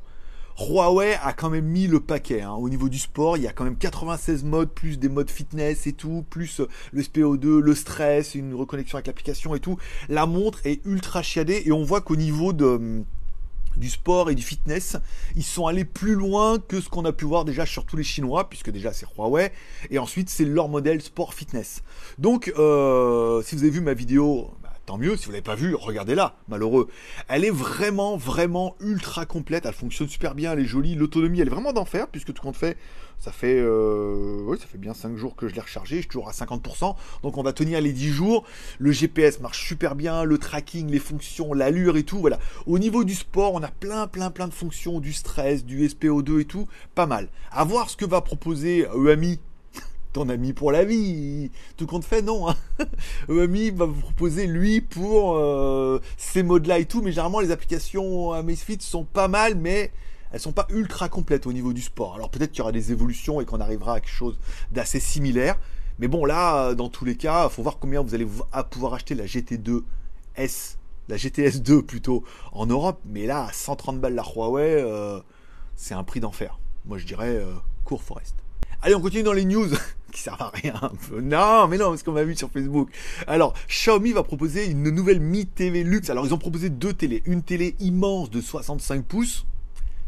Huawei 0.58 1.14
a 1.22 1.32
quand 1.32 1.50
même 1.50 1.66
mis 1.66 1.86
le 1.86 2.00
paquet. 2.00 2.42
Hein. 2.42 2.52
Au 2.52 2.68
niveau 2.68 2.88
du 2.88 2.98
sport, 2.98 3.36
il 3.36 3.44
y 3.44 3.46
a 3.46 3.52
quand 3.52 3.64
même 3.64 3.76
96 3.76 4.44
modes, 4.44 4.70
plus 4.70 4.98
des 4.98 5.08
modes 5.08 5.30
fitness 5.30 5.86
et 5.86 5.92
tout, 5.92 6.24
plus 6.28 6.60
le 6.92 7.02
SPO2, 7.02 7.58
le 7.58 7.74
stress, 7.74 8.34
une 8.34 8.54
reconnexion 8.54 8.96
avec 8.96 9.06
l'application 9.06 9.54
et 9.54 9.60
tout. 9.60 9.78
La 10.08 10.26
montre 10.26 10.60
est 10.64 10.84
ultra 10.84 11.22
chiadée 11.22 11.62
et 11.64 11.72
on 11.72 11.84
voit 11.84 12.00
qu'au 12.00 12.16
niveau 12.16 12.52
de 12.52 13.04
du 13.78 13.88
sport 13.88 14.28
et 14.30 14.34
du 14.34 14.42
fitness, 14.42 14.96
ils 15.36 15.44
sont 15.44 15.66
allés 15.66 15.84
plus 15.84 16.14
loin 16.14 16.58
que 16.58 16.80
ce 16.80 16.88
qu'on 16.88 17.04
a 17.04 17.12
pu 17.12 17.24
voir 17.24 17.44
déjà 17.44 17.64
sur 17.64 17.84
tous 17.84 17.96
les 17.96 18.02
Chinois, 18.02 18.48
puisque 18.48 18.70
déjà 18.70 18.92
c'est 18.92 19.06
Huawei, 19.16 19.52
et 19.90 19.98
ensuite 19.98 20.30
c'est 20.30 20.44
leur 20.44 20.68
modèle 20.68 21.00
sport 21.00 21.32
fitness. 21.32 21.82
Donc, 22.18 22.52
euh, 22.58 23.42
si 23.42 23.54
vous 23.54 23.62
avez 23.62 23.70
vu 23.70 23.80
ma 23.80 23.94
vidéo, 23.94 24.50
tant 24.88 24.96
mieux, 24.96 25.18
si 25.18 25.26
vous 25.26 25.32
l'avez 25.32 25.42
pas 25.42 25.54
vu, 25.54 25.74
regardez-la, 25.74 26.34
malheureux. 26.48 26.88
Elle 27.28 27.44
est 27.44 27.50
vraiment, 27.50 28.16
vraiment 28.16 28.74
ultra 28.80 29.26
complète, 29.26 29.66
elle 29.66 29.74
fonctionne 29.74 30.08
super 30.08 30.34
bien, 30.34 30.54
elle 30.54 30.60
est 30.60 30.64
jolie, 30.64 30.94
l'autonomie 30.94 31.40
elle 31.40 31.48
est 31.48 31.50
vraiment 31.50 31.74
d'enfer, 31.74 32.08
puisque 32.08 32.32
tout 32.32 32.40
compte 32.40 32.56
fait, 32.56 32.78
ça 33.18 33.30
fait, 33.30 33.60
euh, 33.60 34.56
ça 34.56 34.66
fait 34.66 34.78
bien 34.78 34.94
5 34.94 35.14
jours 35.18 35.36
que 35.36 35.46
je 35.46 35.54
l'ai 35.54 35.60
rechargé, 35.60 35.96
je 35.96 36.00
suis 36.00 36.08
toujours 36.08 36.30
à 36.30 36.32
50%. 36.32 36.96
Donc 37.22 37.36
on 37.36 37.42
va 37.42 37.52
tenir 37.52 37.82
les 37.82 37.92
10 37.92 38.08
jours. 38.08 38.44
Le 38.78 38.90
GPS 38.90 39.40
marche 39.40 39.66
super 39.66 39.94
bien, 39.94 40.24
le 40.24 40.38
tracking, 40.38 40.88
les 40.90 41.00
fonctions, 41.00 41.52
l'allure 41.52 41.98
et 41.98 42.04
tout. 42.04 42.20
Voilà. 42.20 42.38
Au 42.66 42.78
niveau 42.78 43.04
du 43.04 43.14
sport, 43.14 43.52
on 43.52 43.62
a 43.62 43.68
plein, 43.68 44.06
plein, 44.06 44.30
plein 44.30 44.48
de 44.48 44.54
fonctions, 44.54 45.00
du 45.00 45.12
stress, 45.12 45.66
du 45.66 45.86
SPO2 45.86 46.40
et 46.40 46.44
tout. 46.46 46.66
Pas 46.94 47.06
mal. 47.06 47.28
À 47.50 47.64
voir 47.64 47.90
ce 47.90 47.96
que 47.98 48.06
va 48.06 48.22
proposer 48.22 48.86
EAMI 48.94 49.38
ton 50.18 50.28
ami 50.28 50.52
pour 50.52 50.72
la 50.72 50.84
vie. 50.84 51.52
Tout 51.76 51.86
compte 51.86 52.04
fait, 52.04 52.22
non. 52.22 52.48
Hein. 52.48 52.56
EAMI 53.28 53.70
va 53.70 53.86
vous 53.86 54.00
proposer, 54.00 54.48
lui, 54.48 54.80
pour 54.80 55.36
euh, 55.36 56.00
ces 56.16 56.42
modes-là 56.42 56.80
et 56.80 56.86
tout. 56.86 57.02
Mais 57.02 57.12
généralement, 57.12 57.38
les 57.38 57.52
applications 57.52 58.32
Amazfit 58.32 58.78
sont 58.80 59.04
pas 59.04 59.28
mal, 59.28 59.54
mais 59.54 59.92
elles 60.32 60.40
sont 60.40 60.52
pas 60.52 60.66
ultra 60.70 61.08
complètes 61.08 61.46
au 61.46 61.52
niveau 61.52 61.72
du 61.72 61.82
sport. 61.82 62.16
Alors 62.16 62.30
peut-être 62.30 62.50
qu'il 62.50 62.58
y 62.58 62.62
aura 62.62 62.72
des 62.72 62.90
évolutions 62.90 63.40
et 63.40 63.44
qu'on 63.44 63.60
arrivera 63.60 63.94
à 63.94 64.00
quelque 64.00 64.10
chose 64.10 64.38
d'assez 64.72 64.98
similaire. 64.98 65.56
Mais 66.00 66.08
bon, 66.08 66.24
là, 66.24 66.74
dans 66.74 66.88
tous 66.88 67.04
les 67.04 67.16
cas, 67.16 67.48
faut 67.48 67.62
voir 67.62 67.78
combien 67.78 68.02
vous 68.02 68.14
allez 68.14 68.26
pouvoir 68.70 68.94
acheter 68.94 69.14
la 69.14 69.24
GT2 69.24 69.82
S, 70.34 70.78
la 71.08 71.16
GTS 71.16 71.60
2 71.62 71.82
plutôt, 71.82 72.24
en 72.52 72.66
Europe. 72.66 73.00
Mais 73.04 73.26
là, 73.26 73.44
à 73.44 73.52
130 73.52 74.00
balles 74.00 74.16
la 74.16 74.24
Huawei, 74.24 74.82
euh, 74.82 75.20
c'est 75.76 75.94
un 75.94 76.02
prix 76.02 76.18
d'enfer. 76.18 76.58
Moi, 76.86 76.98
je 76.98 77.06
dirais 77.06 77.36
euh, 77.36 77.54
Court 77.84 78.02
Forest. 78.02 78.34
Allez, 78.82 78.96
on 78.96 79.00
continue 79.00 79.22
dans 79.22 79.32
les 79.32 79.44
news 79.44 79.68
qui 80.12 80.20
servent 80.20 80.42
à 80.42 80.50
rien. 80.54 80.74
Non, 81.22 81.68
mais 81.68 81.78
non, 81.78 81.96
ce 81.96 82.04
qu'on 82.04 82.12
m'a 82.12 82.24
vu 82.24 82.36
sur 82.36 82.50
Facebook. 82.50 82.90
Alors, 83.26 83.54
Xiaomi 83.68 84.12
va 84.12 84.22
proposer 84.22 84.66
une 84.66 84.90
nouvelle 84.90 85.20
Mi 85.20 85.46
TV 85.46 85.84
Luxe. 85.84 86.10
Alors, 86.10 86.26
ils 86.26 86.34
ont 86.34 86.38
proposé 86.38 86.70
deux 86.70 86.92
télés. 86.92 87.22
Une 87.26 87.42
télé 87.42 87.76
immense 87.80 88.30
de 88.30 88.40
65 88.40 89.04
pouces 89.04 89.44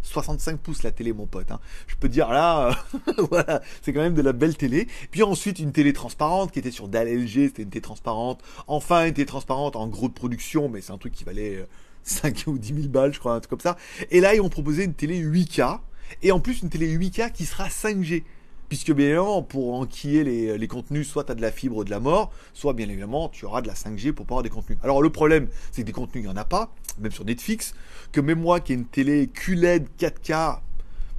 65 0.03 0.59
pouces 0.59 0.83
la 0.83 0.93
télé, 0.93 1.13
mon 1.13 1.27
pote. 1.27 1.51
Hein. 1.51 1.61
Je 1.87 1.95
peux 1.97 2.09
dire 2.09 2.31
là, 2.31 2.77
voilà, 3.31 3.63
c'est 3.83 3.93
quand 3.93 4.01
même 4.01 4.15
de 4.15 4.23
la 4.23 4.33
belle 4.33 4.57
télé. 4.57 4.89
Puis 5.11 5.23
ensuite 5.23 5.59
une 5.59 5.73
télé 5.73 5.93
transparente 5.93 6.53
qui 6.53 6.59
était 6.59 6.71
sur 6.71 6.89
DAL 6.89 7.09
LG, 7.09 7.49
c'était 7.49 7.63
une 7.63 7.71
télé 7.71 7.83
transparente. 7.83 8.43
Enfin 8.67 9.07
une 9.07 9.15
télé 9.15 9.27
transparente 9.27 9.77
en 9.77 9.87
gros 9.87 10.09
de 10.09 10.15
production, 10.15 10.69
mais 10.69 10.81
c'est 10.81 10.93
un 10.93 10.99
truc 10.99 11.13
qui 11.13 11.25
valait 11.25 11.67
5 12.05 12.45
euh, 12.49 12.51
ou 12.53 12.59
10 12.59 12.75
000 12.75 12.89
balles, 12.89 13.15
je 13.15 13.21
crois, 13.21 13.35
un 13.35 13.41
truc 13.41 13.51
comme 13.51 13.61
ça. 13.61 13.77
Et 14.11 14.21
là 14.21 14.35
ils 14.35 14.41
ont 14.41 14.49
proposé 14.49 14.85
une 14.85 14.95
télé 14.95 15.23
8K 15.23 15.81
et 16.23 16.33
en 16.33 16.41
plus 16.41 16.63
une 16.63 16.71
télé 16.71 16.97
8K 16.97 17.33
qui 17.33 17.45
sera 17.47 17.69
5G. 17.69 18.25
Puisque 18.71 18.93
bien 18.93 19.07
évidemment, 19.07 19.43
pour 19.43 19.75
enquiller 19.75 20.23
les, 20.57 20.69
contenus, 20.69 21.09
soit 21.09 21.25
tu 21.25 21.33
as 21.33 21.35
de 21.35 21.43
la 21.43 21.51
fibre 21.51 21.85
de 21.85 21.91
la 21.91 21.99
mort, 21.99 22.31
soit 22.55 22.73
bien 22.73 22.89
évidemment, 22.89 23.29
tu 23.29 23.45
auras 23.45 23.63
de 23.63 23.67
la 23.67 23.75
5G 23.75 24.13
pour 24.13 24.27
pouvoir 24.27 24.45
des 24.45 24.49
contenus. 24.49 24.79
Alors 24.85 25.03
le 25.03 25.11
problème, 25.11 25.49
c'est 25.73 25.83
que 25.83 25.87
des 25.89 25.93
contenus, 25.93 26.23
il 26.23 26.29
n'y 26.29 26.33
en 26.33 26.37
a 26.37 26.45
pas, 26.45 26.73
même 27.01 27.11
sur 27.11 27.25
Netflix, 27.25 27.75
que 28.13 28.21
même 28.21 28.39
moi 28.39 28.61
qui 28.61 28.71
ai 28.71 28.77
une 28.77 28.85
télé 28.85 29.27
QLED 29.27 29.89
4K, 29.99 30.61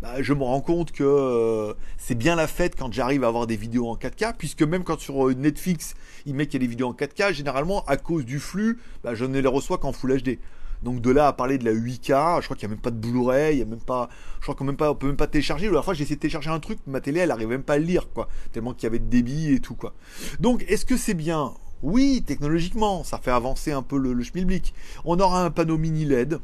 bah, 0.01 0.21
je 0.21 0.33
me 0.33 0.43
rends 0.43 0.61
compte 0.61 0.93
que 0.93 1.03
euh, 1.03 1.73
c'est 1.97 2.15
bien 2.15 2.37
la 2.37 2.47
fête 2.47 2.77
quand 2.79 2.93
j'arrive 2.93 3.25
à 3.25 3.27
avoir 3.27 3.47
des 3.47 3.57
vidéos 3.57 3.89
en 3.89 3.97
4K, 3.97 4.35
puisque 4.37 4.63
même 4.63 4.85
quand 4.85 5.01
sur 5.01 5.27
euh, 5.27 5.33
Netflix, 5.33 5.95
il 6.25 6.35
met 6.35 6.45
qu'il 6.45 6.61
y 6.61 6.63
a 6.63 6.65
des 6.65 6.69
vidéos 6.69 6.87
en 6.87 6.93
4K, 6.93 7.33
généralement, 7.33 7.83
à 7.83 7.97
cause 7.97 8.23
du 8.23 8.39
flux, 8.39 8.79
bah, 9.03 9.13
je 9.13 9.25
ne 9.25 9.37
les 9.37 9.47
reçois 9.49 9.77
qu'en 9.77 9.91
Full 9.91 10.21
HD. 10.21 10.39
Donc 10.83 11.01
de 11.01 11.11
là 11.11 11.27
à 11.27 11.33
parler 11.33 11.57
de 11.57 11.65
la 11.65 11.73
8K, 11.73 12.41
je 12.41 12.45
crois 12.45 12.57
qu'il 12.57 12.67
n'y 12.67 12.73
a 12.73 12.75
même 12.75 12.81
pas 12.81 12.91
de 12.91 12.97
Blu-ray, 12.97 13.55
il 13.55 13.59
y 13.59 13.61
a 13.61 13.65
même 13.65 13.79
pas, 13.79 14.09
je 14.39 14.45
crois 14.45 14.55
qu'on 14.55 14.63
même 14.63 14.77
pas, 14.77 14.93
peut 14.95 15.07
même 15.07 15.17
pas 15.17 15.27
télécharger. 15.27 15.69
La 15.69 15.81
fois 15.81 15.93
j'ai 15.93 16.03
essayé 16.03 16.15
de 16.15 16.21
télécharger 16.21 16.49
un 16.49 16.59
truc, 16.59 16.79
ma 16.87 17.01
télé 17.01 17.19
elle 17.19 17.31
arrive 17.31 17.49
même 17.49 17.63
pas 17.63 17.73
à 17.73 17.77
le 17.77 17.85
lire 17.85 18.09
quoi, 18.13 18.27
tellement 18.51 18.73
qu'il 18.73 18.83
y 18.83 18.87
avait 18.87 18.99
de 18.99 19.05
débit 19.05 19.53
et 19.53 19.59
tout 19.59 19.75
quoi. 19.75 19.93
Donc 20.39 20.65
est-ce 20.67 20.85
que 20.85 20.97
c'est 20.97 21.13
bien? 21.13 21.53
Oui, 21.83 22.23
technologiquement, 22.25 23.03
ça 23.03 23.17
fait 23.17 23.31
avancer 23.31 23.71
un 23.71 23.81
peu 23.81 23.97
le, 23.97 24.13
le 24.13 24.23
schmilblick. 24.23 24.73
On 25.03 25.19
aura 25.19 25.43
un 25.43 25.49
panneau 25.49 25.77
mini 25.77 26.05
LED. 26.05 26.39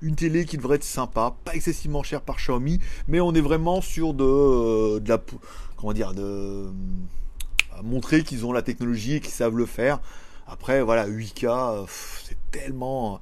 Une 0.00 0.14
télé 0.14 0.44
qui 0.44 0.56
devrait 0.56 0.76
être 0.76 0.84
sympa, 0.84 1.34
pas 1.44 1.54
excessivement 1.54 2.02
chère 2.02 2.22
par 2.22 2.36
Xiaomi, 2.36 2.78
mais 3.06 3.20
on 3.20 3.34
est 3.34 3.40
vraiment 3.40 3.80
sur 3.80 4.14
de, 4.14 4.24
euh, 4.24 5.00
de 5.00 5.08
la, 5.08 5.20
comment 5.76 5.92
dire, 5.92 6.14
de 6.14 6.68
montrer 7.82 8.22
qu'ils 8.22 8.46
ont 8.46 8.52
la 8.52 8.62
technologie 8.62 9.14
et 9.14 9.20
qu'ils 9.20 9.32
savent 9.32 9.56
le 9.56 9.66
faire. 9.66 10.00
Après, 10.46 10.82
voilà, 10.82 11.06
8K, 11.06 11.46
euh, 11.46 11.84
c'est 12.22 12.38
tellement 12.50 13.20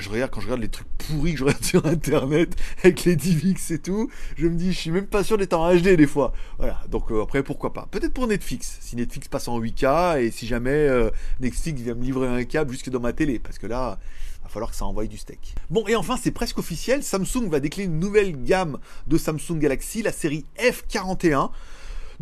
je 0.00 0.08
regarde 0.08 0.30
quand 0.30 0.40
je 0.40 0.46
regarde 0.46 0.62
les 0.62 0.68
trucs 0.68 0.88
pourris 0.98 1.32
que 1.32 1.38
je 1.38 1.44
regarde 1.44 1.64
sur 1.64 1.86
internet 1.86 2.56
avec 2.82 3.04
les 3.04 3.16
DivX 3.16 3.70
et 3.70 3.78
tout, 3.78 4.10
je 4.36 4.46
me 4.46 4.54
dis 4.54 4.72
je 4.72 4.78
suis 4.78 4.90
même 4.90 5.06
pas 5.06 5.24
sûr 5.24 5.38
d'être 5.38 5.54
en 5.54 5.74
HD 5.74 5.96
des 5.96 6.06
fois. 6.06 6.32
Voilà, 6.58 6.80
donc 6.88 7.10
euh, 7.10 7.22
après 7.22 7.42
pourquoi 7.42 7.72
pas. 7.72 7.86
Peut-être 7.90 8.12
pour 8.12 8.26
Netflix, 8.26 8.78
si 8.80 8.96
Netflix 8.96 9.28
passe 9.28 9.48
en 9.48 9.60
8K 9.60 10.20
et 10.20 10.30
si 10.30 10.46
jamais 10.46 10.70
euh, 10.70 11.10
Netflix 11.40 11.80
vient 11.80 11.94
me 11.94 12.02
livrer 12.02 12.28
un 12.28 12.44
câble 12.44 12.72
jusque 12.72 12.90
dans 12.90 13.00
ma 13.00 13.12
télé, 13.12 13.38
parce 13.38 13.58
que 13.58 13.66
là, 13.66 13.98
il 14.40 14.42
va 14.44 14.48
falloir 14.48 14.70
que 14.70 14.76
ça 14.76 14.84
envoie 14.84 15.06
du 15.06 15.18
steak. 15.18 15.54
Bon, 15.70 15.86
et 15.86 15.96
enfin, 15.96 16.16
c'est 16.20 16.30
presque 16.30 16.58
officiel, 16.58 17.02
Samsung 17.02 17.48
va 17.48 17.60
décliner 17.60 17.86
une 17.86 17.98
nouvelle 17.98 18.42
gamme 18.44 18.78
de 19.06 19.18
Samsung 19.18 19.58
Galaxy, 19.58 20.02
la 20.02 20.12
série 20.12 20.46
F41. 20.58 21.50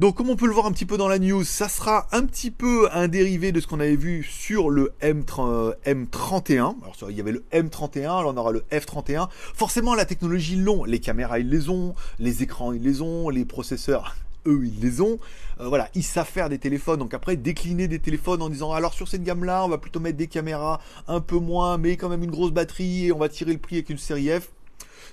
Donc 0.01 0.15
comme 0.15 0.31
on 0.31 0.37
peut 0.37 0.47
le 0.47 0.55
voir 0.55 0.65
un 0.65 0.73
petit 0.73 0.87
peu 0.87 0.97
dans 0.97 1.09
la 1.09 1.19
news, 1.19 1.45
ça 1.45 1.69
sera 1.69 2.09
un 2.13 2.25
petit 2.25 2.51
peu 2.51 2.89
un 2.91 3.07
dérivé 3.07 3.53
de 3.53 3.61
ce 3.61 3.67
qu'on 3.67 3.81
avait 3.81 3.97
vu 3.97 4.23
sur 4.23 4.71
le 4.71 4.95
M30, 5.03 5.75
M31. 5.85 6.57
Alors 6.57 6.97
il 7.11 7.17
y 7.19 7.21
avait 7.21 7.33
le 7.33 7.45
M31, 7.53 8.01
là 8.01 8.23
on 8.25 8.37
aura 8.39 8.51
le 8.51 8.65
F31. 8.73 9.29
Forcément 9.31 9.95
la 9.95 10.07
technologie 10.07 10.57
long, 10.57 10.85
les 10.85 11.01
caméras 11.01 11.39
ils 11.39 11.51
les 11.51 11.69
ont, 11.69 11.95
les 12.19 12.43
écrans 12.43 12.73
ils 12.73 12.83
les 12.83 13.03
ont, 13.03 13.29
les 13.29 13.45
processeurs 13.45 14.17
eux 14.47 14.63
ils 14.65 14.81
les 14.81 15.03
ont. 15.03 15.19
Euh, 15.61 15.69
voilà, 15.69 15.91
ils 15.95 16.03
savent 16.03 16.27
faire 16.27 16.49
des 16.49 16.59
téléphones. 16.59 17.01
Donc 17.01 17.13
après 17.13 17.37
décliner 17.37 17.87
des 17.87 17.99
téléphones 17.99 18.41
en 18.41 18.49
disant 18.49 18.73
alors 18.73 18.95
sur 18.95 19.07
cette 19.07 19.23
gamme 19.23 19.45
là 19.45 19.67
on 19.67 19.69
va 19.69 19.77
plutôt 19.77 20.01
mettre 20.01 20.17
des 20.17 20.29
caméras 20.29 20.81
un 21.09 21.21
peu 21.21 21.37
moins 21.37 21.77
mais 21.77 21.99
quand 21.99 22.09
même 22.09 22.25
une 22.25 22.31
grosse 22.31 22.53
batterie 22.53 23.09
et 23.09 23.13
on 23.13 23.19
va 23.19 23.29
tirer 23.29 23.53
le 23.53 23.59
prix 23.59 23.77
avec 23.77 23.91
une 23.91 23.99
série 23.99 24.31
F 24.31 24.49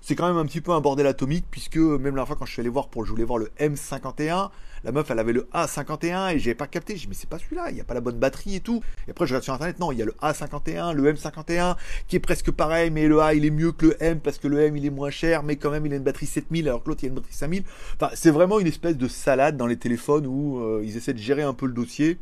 c'est 0.07 0.15
quand 0.15 0.29
même 0.29 0.37
un 0.37 0.45
petit 0.45 0.61
peu 0.61 0.71
un 0.71 0.79
bordel 0.79 1.05
atomique 1.05 1.43
puisque 1.51 1.75
même 1.75 2.15
la 2.15 2.25
fois 2.25 2.37
quand 2.37 2.45
je 2.45 2.53
suis 2.53 2.61
allé 2.61 2.69
voir 2.69 2.87
pour 2.87 3.03
je 3.03 3.11
voulais 3.11 3.25
voir 3.25 3.39
le 3.39 3.51
M51, 3.59 4.51
la 4.85 4.91
meuf 4.93 5.11
elle 5.11 5.19
avait 5.19 5.33
le 5.33 5.49
A51 5.53 6.33
et 6.33 6.39
j'avais 6.39 6.55
pas 6.55 6.65
capté, 6.65 6.95
j'ai 6.95 7.01
dit 7.01 7.07
mais 7.09 7.13
c'est 7.13 7.27
pas 7.27 7.39
celui-là, 7.39 7.71
il 7.71 7.75
n'y 7.75 7.81
a 7.81 7.83
pas 7.83 7.93
la 7.93 7.99
bonne 7.99 8.17
batterie 8.17 8.55
et 8.55 8.59
tout. 8.61 8.81
Et 9.05 9.11
après 9.11 9.25
je 9.25 9.31
regarde 9.31 9.43
sur 9.43 9.53
internet, 9.53 9.79
non, 9.79 9.91
il 9.91 9.97
y 9.97 10.01
a 10.01 10.05
le 10.05 10.13
A51, 10.21 10.93
le 10.93 11.11
M51 11.11 11.75
qui 12.07 12.15
est 12.15 12.21
presque 12.21 12.51
pareil 12.51 12.89
mais 12.89 13.09
le 13.09 13.19
A 13.19 13.33
il 13.33 13.43
est 13.43 13.49
mieux 13.49 13.73
que 13.73 13.87
le 13.87 14.01
M 14.01 14.21
parce 14.21 14.37
que 14.37 14.47
le 14.47 14.61
M 14.61 14.77
il 14.77 14.85
est 14.85 14.91
moins 14.91 15.09
cher 15.09 15.43
mais 15.43 15.57
quand 15.57 15.71
même 15.71 15.85
il 15.85 15.91
a 15.91 15.97
une 15.97 16.03
batterie 16.03 16.25
7000 16.25 16.69
alors 16.69 16.83
que 16.83 16.87
l'autre 16.87 17.03
il 17.03 17.07
a 17.07 17.09
une 17.09 17.15
batterie 17.15 17.33
5000. 17.33 17.63
Enfin, 17.99 18.09
c'est 18.15 18.31
vraiment 18.31 18.61
une 18.61 18.67
espèce 18.67 18.95
de 18.95 19.09
salade 19.09 19.57
dans 19.57 19.67
les 19.67 19.75
téléphones 19.75 20.25
où 20.25 20.61
euh, 20.61 20.83
ils 20.85 20.95
essaient 20.95 21.11
de 21.11 21.19
gérer 21.19 21.43
un 21.43 21.53
peu 21.53 21.65
le 21.65 21.73
dossier 21.73 22.17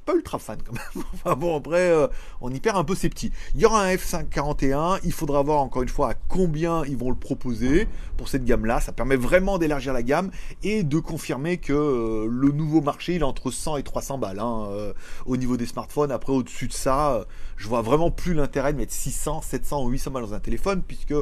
pas 0.00 0.14
ultra 0.14 0.38
fan 0.38 0.58
quand 0.64 0.72
même. 0.72 1.04
enfin 1.14 1.36
bon, 1.36 1.56
après, 1.56 1.90
euh, 1.90 2.08
on 2.40 2.52
y 2.52 2.60
perd 2.60 2.76
un 2.76 2.84
peu 2.84 2.94
ses 2.94 3.08
petits. 3.08 3.32
Il 3.54 3.60
y 3.60 3.66
aura 3.66 3.82
un 3.82 3.94
F541, 3.94 5.00
il 5.04 5.12
faudra 5.12 5.42
voir 5.42 5.60
encore 5.60 5.82
une 5.82 5.88
fois 5.88 6.10
à 6.10 6.14
combien 6.14 6.84
ils 6.84 6.96
vont 6.96 7.10
le 7.10 7.16
proposer 7.16 7.88
pour 8.16 8.28
cette 8.28 8.44
gamme-là. 8.44 8.80
Ça 8.80 8.92
permet 8.92 9.16
vraiment 9.16 9.58
d'élargir 9.58 9.92
la 9.92 10.02
gamme 10.02 10.30
et 10.62 10.82
de 10.82 10.98
confirmer 10.98 11.58
que 11.58 11.72
euh, 11.72 12.28
le 12.30 12.50
nouveau 12.50 12.80
marché, 12.80 13.14
il 13.14 13.20
est 13.20 13.24
entre 13.24 13.50
100 13.50 13.78
et 13.78 13.82
300 13.82 14.18
balles 14.18 14.40
hein, 14.40 14.66
euh, 14.70 14.92
au 15.26 15.36
niveau 15.36 15.56
des 15.56 15.66
smartphones. 15.66 16.10
Après, 16.10 16.32
au-dessus 16.32 16.68
de 16.68 16.72
ça, 16.72 17.26
je 17.56 17.68
vois 17.68 17.82
vraiment 17.82 18.10
plus 18.10 18.34
l'intérêt 18.34 18.72
de 18.72 18.78
mettre 18.78 18.92
600, 18.92 19.42
700 19.42 19.84
ou 19.84 19.88
800 19.88 20.10
balles 20.10 20.22
dans 20.24 20.34
un 20.34 20.40
téléphone 20.40 20.82
puisque 20.86 21.14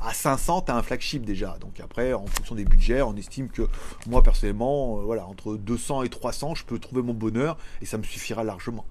à 0.00 0.14
500, 0.14 0.62
tu 0.62 0.72
as 0.72 0.76
un 0.76 0.82
flagship 0.82 1.24
déjà. 1.24 1.58
Donc 1.60 1.80
après, 1.80 2.12
en 2.12 2.26
fonction 2.26 2.54
des 2.54 2.64
budgets, 2.64 3.02
on 3.02 3.16
estime 3.16 3.48
que 3.48 3.68
moi 4.06 4.22
personnellement, 4.22 4.96
voilà, 5.02 5.26
entre 5.26 5.56
200 5.56 6.04
et 6.04 6.08
300, 6.08 6.54
je 6.54 6.64
peux 6.64 6.78
trouver 6.78 7.02
mon 7.02 7.14
bonheur 7.14 7.58
et 7.82 7.86
ça 7.86 7.98
me 7.98 8.02
suffit 8.02 8.34
largement. 8.34 8.84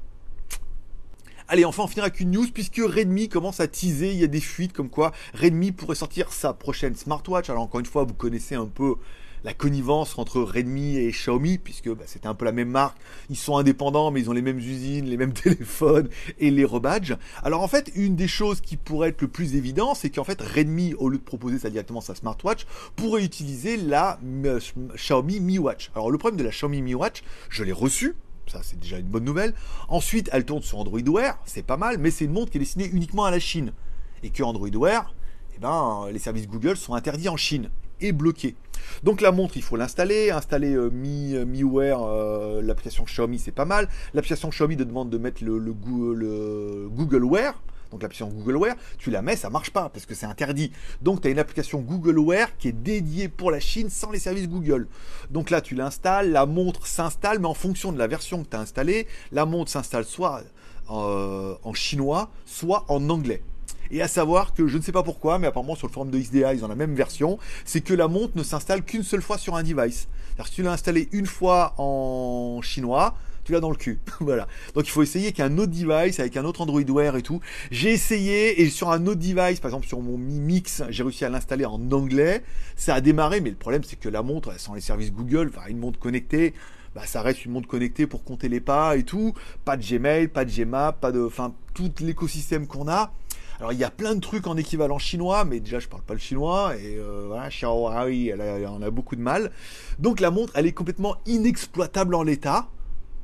Allez, 1.51 1.65
enfin, 1.65 1.83
on 1.83 1.87
finira 1.87 2.07
avec 2.07 2.19
une 2.19 2.29
news 2.29 2.45
puisque 2.53 2.77
Redmi 2.77 3.27
commence 3.27 3.59
à 3.59 3.67
teaser. 3.67 4.11
Il 4.11 4.19
y 4.19 4.23
a 4.23 4.27
des 4.27 4.39
fuites 4.39 4.71
comme 4.71 4.89
quoi 4.89 5.11
Redmi 5.33 5.71
pourrait 5.71 5.95
sortir 5.95 6.31
sa 6.31 6.53
prochaine 6.53 6.95
smartwatch. 6.95 7.49
Alors, 7.49 7.63
encore 7.63 7.79
une 7.79 7.87
fois, 7.87 8.03
vous 8.03 8.13
connaissez 8.13 8.53
un 8.53 8.67
peu 8.67 8.97
la 9.43 9.53
connivence 9.53 10.17
entre 10.17 10.41
Redmi 10.41 10.97
et 10.97 11.11
Xiaomi, 11.11 11.57
puisque 11.57 11.89
bah, 11.89 12.03
c'était 12.05 12.27
un 12.27 12.33
peu 12.33 12.45
la 12.45 12.51
même 12.51 12.69
marque. 12.69 12.97
Ils 13.29 13.37
sont 13.37 13.57
indépendants, 13.57 14.11
mais 14.11 14.21
ils 14.21 14.29
ont 14.29 14.33
les 14.33 14.41
mêmes 14.41 14.59
usines, 14.59 15.05
les 15.05 15.17
mêmes 15.17 15.33
téléphones 15.33 16.09
et 16.39 16.51
les 16.51 16.65
rebadges. 16.65 17.17
Alors 17.43 17.61
en 17.61 17.67
fait, 17.67 17.91
une 17.95 18.15
des 18.15 18.27
choses 18.27 18.61
qui 18.61 18.77
pourrait 18.77 19.09
être 19.09 19.21
le 19.21 19.27
plus 19.27 19.55
évident, 19.55 19.95
c'est 19.95 20.09
qu'en 20.09 20.23
fait 20.23 20.41
Redmi, 20.41 20.93
au 20.95 21.09
lieu 21.09 21.17
de 21.17 21.23
proposer 21.23 21.59
ça 21.59 21.69
directement 21.69 22.01
sa 22.01 22.15
smartwatch, 22.15 22.65
pourrait 22.95 23.23
utiliser 23.23 23.77
la 23.77 24.19
euh, 24.45 24.59
Xiaomi 24.95 25.39
Mi 25.39 25.57
Watch. 25.57 25.91
Alors 25.95 26.11
le 26.11 26.17
problème 26.17 26.39
de 26.39 26.43
la 26.43 26.51
Xiaomi 26.51 26.81
Mi 26.81 26.93
Watch, 26.93 27.23
je 27.49 27.63
l'ai 27.63 27.71
reçu, 27.71 28.15
ça 28.47 28.61
c'est 28.63 28.79
déjà 28.79 28.97
une 28.97 29.07
bonne 29.07 29.25
nouvelle. 29.25 29.53
Ensuite, 29.87 30.29
elle 30.33 30.45
tourne 30.45 30.63
sur 30.63 30.79
Android 30.79 30.99
Wear, 30.99 31.39
c'est 31.45 31.63
pas 31.63 31.77
mal, 31.77 31.97
mais 31.97 32.11
c'est 32.11 32.25
une 32.25 32.31
montre 32.31 32.51
qui 32.51 32.57
est 32.57 32.61
destinée 32.61 32.89
uniquement 32.91 33.25
à 33.25 33.31
la 33.31 33.39
Chine. 33.39 33.73
Et 34.21 34.31
que 34.31 34.43
Android 34.43 34.69
Wear, 34.73 35.13
eh 35.55 35.59
ben, 35.59 36.07
les 36.11 36.19
services 36.19 36.47
Google 36.47 36.75
sont 36.75 36.93
interdits 36.93 37.29
en 37.29 37.37
Chine 37.37 37.69
et 38.01 38.11
bloqués. 38.11 38.55
Donc 39.03 39.21
la 39.21 39.31
montre, 39.31 39.57
il 39.57 39.63
faut 39.63 39.75
l'installer, 39.75 40.31
installer 40.31 40.73
euh, 40.73 40.89
Mi, 40.89 41.35
euh, 41.35 41.45
MiWare, 41.45 42.03
euh, 42.03 42.61
l'application 42.61 43.03
Xiaomi, 43.05 43.39
c'est 43.39 43.51
pas 43.51 43.65
mal. 43.65 43.87
L'application 44.13 44.49
Xiaomi 44.49 44.77
te 44.77 44.83
demande 44.83 45.09
de 45.09 45.17
mettre 45.17 45.43
le, 45.43 45.57
le, 45.57 45.73
le 46.13 46.89
Google 46.89 47.23
Wear, 47.23 47.61
donc 47.91 48.01
l'application 48.01 48.29
Google 48.29 48.57
Wear, 48.57 48.75
tu 48.97 49.09
la 49.09 49.21
mets, 49.21 49.35
ça 49.35 49.49
marche 49.49 49.71
pas 49.71 49.89
parce 49.89 50.05
que 50.05 50.13
c'est 50.13 50.25
interdit. 50.25 50.71
Donc 51.01 51.21
tu 51.21 51.27
as 51.27 51.31
une 51.31 51.39
application 51.39 51.79
Google 51.79 52.19
Wear 52.19 52.55
qui 52.57 52.67
est 52.67 52.73
dédiée 52.73 53.29
pour 53.29 53.51
la 53.51 53.59
Chine 53.59 53.89
sans 53.89 54.11
les 54.11 54.19
services 54.19 54.47
Google. 54.47 54.87
Donc 55.31 55.49
là, 55.49 55.61
tu 55.61 55.75
l'installes, 55.75 56.31
la 56.31 56.45
montre 56.45 56.85
s'installe, 56.87 57.39
mais 57.39 57.47
en 57.47 57.53
fonction 57.53 57.91
de 57.91 57.97
la 57.97 58.07
version 58.07 58.43
que 58.43 58.49
tu 58.49 58.55
as 58.55 58.59
installée, 58.59 59.07
la 59.31 59.45
montre 59.45 59.71
s'installe 59.71 60.05
soit 60.05 60.43
en 60.87 61.73
chinois, 61.75 62.31
soit 62.45 62.83
en 62.87 63.11
anglais. 63.11 63.43
Et 63.91 64.01
à 64.01 64.07
savoir 64.07 64.53
que 64.53 64.67
je 64.67 64.77
ne 64.77 64.81
sais 64.81 64.91
pas 64.91 65.03
pourquoi, 65.03 65.39
mais 65.39 65.47
apparemment 65.47 65.75
sur 65.75 65.87
le 65.87 65.93
forum 65.93 66.11
de 66.11 66.19
XDA, 66.19 66.53
ils 66.53 66.63
ont 66.63 66.67
la 66.67 66.75
même 66.75 66.93
version, 66.93 67.39
c'est 67.65 67.81
que 67.81 67.93
la 67.93 68.07
montre 68.07 68.37
ne 68.37 68.43
s'installe 68.43 68.83
qu'une 68.83 69.03
seule 69.03 69.21
fois 69.21 69.37
sur 69.37 69.55
un 69.55 69.63
device. 69.63 70.07
C'est-à-dire 70.27 70.47
si 70.47 70.53
tu 70.53 70.63
l'as 70.63 70.71
installé 70.71 71.09
une 71.11 71.25
fois 71.25 71.73
en 71.77 72.61
chinois, 72.61 73.15
tu 73.43 73.53
l'as 73.53 73.59
dans 73.59 73.71
le 73.71 73.75
cul. 73.75 73.99
voilà. 74.19 74.47
Donc 74.75 74.87
il 74.87 74.91
faut 74.91 75.01
essayer 75.01 75.31
qu'un 75.31 75.57
autre 75.57 75.71
device 75.71 76.19
avec 76.19 76.37
un 76.37 76.45
autre 76.45 76.61
Android 76.61 76.81
Wear 76.81 77.15
et 77.17 77.23
tout. 77.23 77.41
J'ai 77.71 77.89
essayé 77.89 78.61
et 78.61 78.69
sur 78.69 78.91
un 78.91 79.07
autre 79.07 79.19
device, 79.19 79.59
par 79.59 79.69
exemple 79.69 79.87
sur 79.87 79.99
mon 80.01 80.17
Mi 80.17 80.39
Mix, 80.39 80.83
j'ai 80.89 81.03
réussi 81.03 81.25
à 81.25 81.29
l'installer 81.29 81.65
en 81.65 81.91
anglais. 81.91 82.43
Ça 82.75 82.93
a 82.93 83.01
démarré, 83.01 83.41
mais 83.41 83.49
le 83.49 83.55
problème 83.55 83.83
c'est 83.83 83.99
que 83.99 84.09
la 84.09 84.21
montre, 84.21 84.59
sans 84.59 84.75
les 84.75 84.81
services 84.81 85.11
Google, 85.11 85.51
enfin 85.55 85.67
une 85.67 85.79
montre 85.79 85.97
connectée, 85.99 86.53
bah, 86.95 87.01
ça 87.05 87.21
reste 87.21 87.45
une 87.45 87.51
montre 87.51 87.67
connectée 87.67 88.07
pour 88.07 88.23
compter 88.23 88.49
les 88.49 88.59
pas 88.59 88.97
et 88.97 89.03
tout. 89.03 89.33
Pas 89.65 89.77
de 89.77 89.83
Gmail, 89.83 90.27
pas 90.27 90.45
de 90.45 90.51
Gmap, 90.51 90.99
pas 90.99 91.11
de, 91.11 91.21
enfin 91.21 91.53
tout 91.73 91.91
l'écosystème 92.01 92.67
qu'on 92.67 92.87
a. 92.87 93.11
Alors 93.59 93.73
il 93.73 93.79
y 93.79 93.83
a 93.83 93.91
plein 93.91 94.15
de 94.15 94.21
trucs 94.21 94.47
en 94.47 94.55
équivalent 94.55 94.99
chinois, 94.99 95.43
mais 95.43 95.59
déjà 95.59 95.79
je 95.79 95.89
parle 95.89 96.03
pas 96.03 96.13
le 96.13 96.19
chinois 96.19 96.75
et 96.77 96.95
euh, 96.95 97.25
voilà, 97.27 97.49
Xiaomi, 97.49 98.27
elle, 98.27 98.67
en 98.67 98.81
a 98.81 98.89
beaucoup 98.89 99.17
de 99.17 99.21
mal. 99.21 99.51
Donc 99.99 100.21
la 100.21 100.31
montre, 100.31 100.53
elle 100.55 100.65
est 100.65 100.71
complètement 100.71 101.17
inexploitable 101.25 102.15
en 102.15 102.23
l'état. 102.23 102.69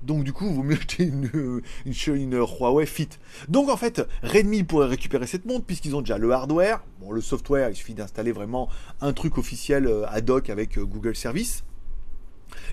Donc 0.04 0.26
du 0.26 0.34
coup, 0.34 0.50
vous 0.50 0.62
mieux 0.62 0.76
acheter 0.78 1.06
une, 1.06 1.62
une, 1.86 2.36
Huawei 2.36 2.86
Fit. 2.86 3.10
Donc 3.48 3.70
en 3.70 3.78
fait, 3.78 4.02
Redmi 4.24 4.64
pourrait 4.64 4.88
récupérer 4.88 5.26
cette 5.26 5.46
montre 5.46 5.66
puisqu'ils 5.66 5.96
ont 5.96 6.02
déjà 6.02 6.18
le 6.18 6.30
hardware. 6.32 6.84
Bon, 7.00 7.12
le 7.12 7.22
software, 7.22 7.70
il 7.70 7.76
suffit 7.76 7.94
d'installer 7.94 8.34
vraiment 8.34 8.68
un 9.00 9.14
truc 9.14 9.38
officiel 9.38 9.88
euh, 9.88 10.06
ad 10.10 10.30
hoc 10.30 10.50
avec 10.50 10.78
euh, 10.78 10.84
Google 10.84 11.16
Service. 11.16 11.64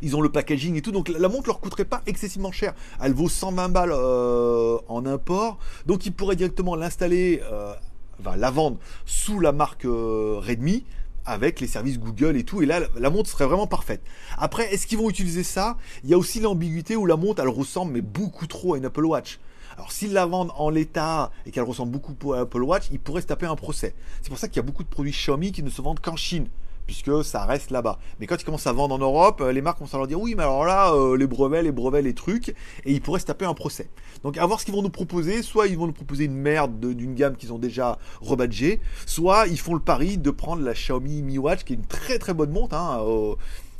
Ils 0.03 0.17
ont 0.17 0.21
le 0.21 0.29
packaging 0.29 0.77
et 0.77 0.83
tout, 0.83 0.93
donc 0.93 1.09
la 1.09 1.29
montre 1.29 1.49
leur 1.49 1.61
coûterait 1.61 1.85
pas 1.85 2.03
excessivement 2.07 2.53
cher. 2.53 2.75
Elle 3.01 3.13
vaut 3.13 3.29
120 3.29 3.69
balles 3.69 3.93
euh, 3.93 4.79
en 4.89 5.07
import, 5.07 5.59
donc 5.87 6.07
ils 6.07 6.13
pourraient 6.13 6.37
directement 6.37 6.77
l'installer, 6.77 7.43
euh, 7.51 7.73
enfin 8.21 8.37
la 8.37 8.51
vendre 8.51 8.79
sous 9.07 9.41
la 9.41 9.53
marque 9.53 9.85
euh, 9.85 10.41
Redmi 10.41 10.85
avec 11.25 11.61
les 11.61 11.69
services 11.69 12.01
Google 12.01 12.37
et 12.37 12.45
tout, 12.45 12.63
et 12.63 12.67
là 12.67 12.81
la 12.99 13.11
montre 13.11 13.31
serait 13.31 13.47
vraiment 13.47 13.67
parfaite. 13.67 14.03
Après, 14.39 14.73
est-ce 14.75 14.87
qu'ils 14.87 14.99
vont 14.99 15.09
utiliser 15.09 15.45
ça? 15.45 15.77
Il 16.03 16.11
y 16.11 16.15
a 16.15 16.19
aussi 16.19 16.41
l'ambiguïté 16.41 16.97
où 16.97 17.07
la 17.07 17.17
montre 17.17 17.43
elle 17.43 17.49
ressemble 17.49 17.93
mais 17.93 18.01
beaucoup 18.01 18.47
trop 18.47 18.75
à 18.75 18.79
une 18.79 18.85
Apple 18.87 19.05
Watch. 19.05 19.39
Alors 19.77 19.93
s'ils 19.93 20.13
la 20.13 20.27
vendent 20.27 20.53
en 20.57 20.69
l'état 20.69 21.31
et 21.47 21.51
qu'elle 21.51 21.63
ressemble 21.63 21.93
beaucoup 21.93 22.33
à 22.33 22.41
Apple 22.41 22.63
Watch, 22.63 22.89
ils 22.91 22.99
pourraient 22.99 23.23
se 23.23 23.27
taper 23.27 23.47
un 23.47 23.57
procès. 23.57 23.95
C'est 24.21 24.29
pour 24.29 24.39
ça 24.39 24.49
qu'il 24.49 24.57
y 24.57 24.61
a 24.61 24.63
beaucoup 24.65 24.83
de 24.83 24.89
produits 24.89 25.13
Xiaomi 25.13 25.53
qui 25.53 25.63
ne 25.63 25.71
se 25.71 25.81
vendent 25.81 26.01
qu'en 26.01 26.17
Chine 26.17 26.49
puisque 26.93 27.25
ça 27.25 27.47
reste 27.47 27.71
là-bas. 27.71 27.99
Mais 28.21 28.27
quand 28.27 28.37
ils 28.37 28.45
commencent 28.45 28.67
à 28.67 28.73
vendre 28.73 28.95
en 28.95 28.99
Europe, 28.99 29.41
euh, 29.41 29.51
les 29.51 29.63
marques 29.63 29.79
commencent 29.79 29.95
à 29.95 29.97
leur 29.97 30.07
dire 30.07 30.21
oui, 30.21 30.35
mais 30.37 30.43
alors 30.43 30.67
là, 30.67 30.93
euh, 30.93 31.17
les 31.17 31.27
brevets, 31.27 31.63
les 31.63 31.73
brevets, 31.73 32.03
les 32.03 32.13
trucs, 32.13 32.51
et 32.51 32.93
ils 32.93 33.01
pourraient 33.01 33.21
se 33.21 33.25
taper 33.25 33.47
un 33.47 33.55
procès. 33.55 33.89
Donc 34.25 34.37
à 34.37 34.45
voir 34.45 34.61
ce 34.61 34.67
qu'ils 34.67 34.75
vont 34.75 34.83
nous 34.83 34.91
proposer, 34.91 35.41
soit 35.43 35.69
ils 35.69 35.79
vont 35.79 35.87
nous 35.87 35.95
proposer 35.95 36.25
une 36.25 36.37
merde 36.37 36.79
d'une 36.95 37.15
gamme 37.15 37.37
qu'ils 37.37 37.51
ont 37.51 37.59
déjà 37.59 37.99
rebadgée, 38.21 38.81
soit 39.07 39.47
ils 39.47 39.59
font 39.59 39.73
le 39.73 39.81
pari 39.81 40.19
de 40.19 40.31
prendre 40.31 40.63
la 40.63 40.75
Xiaomi 40.75 41.23
Mi 41.23 41.39
Watch, 41.39 41.65
qui 41.65 41.73
est 41.73 41.77
une 41.77 41.87
très 41.87 42.19
très 42.19 42.35
bonne 42.35 42.51
montre, 42.51 42.77
hein, 42.77 43.01
au, 43.01 43.39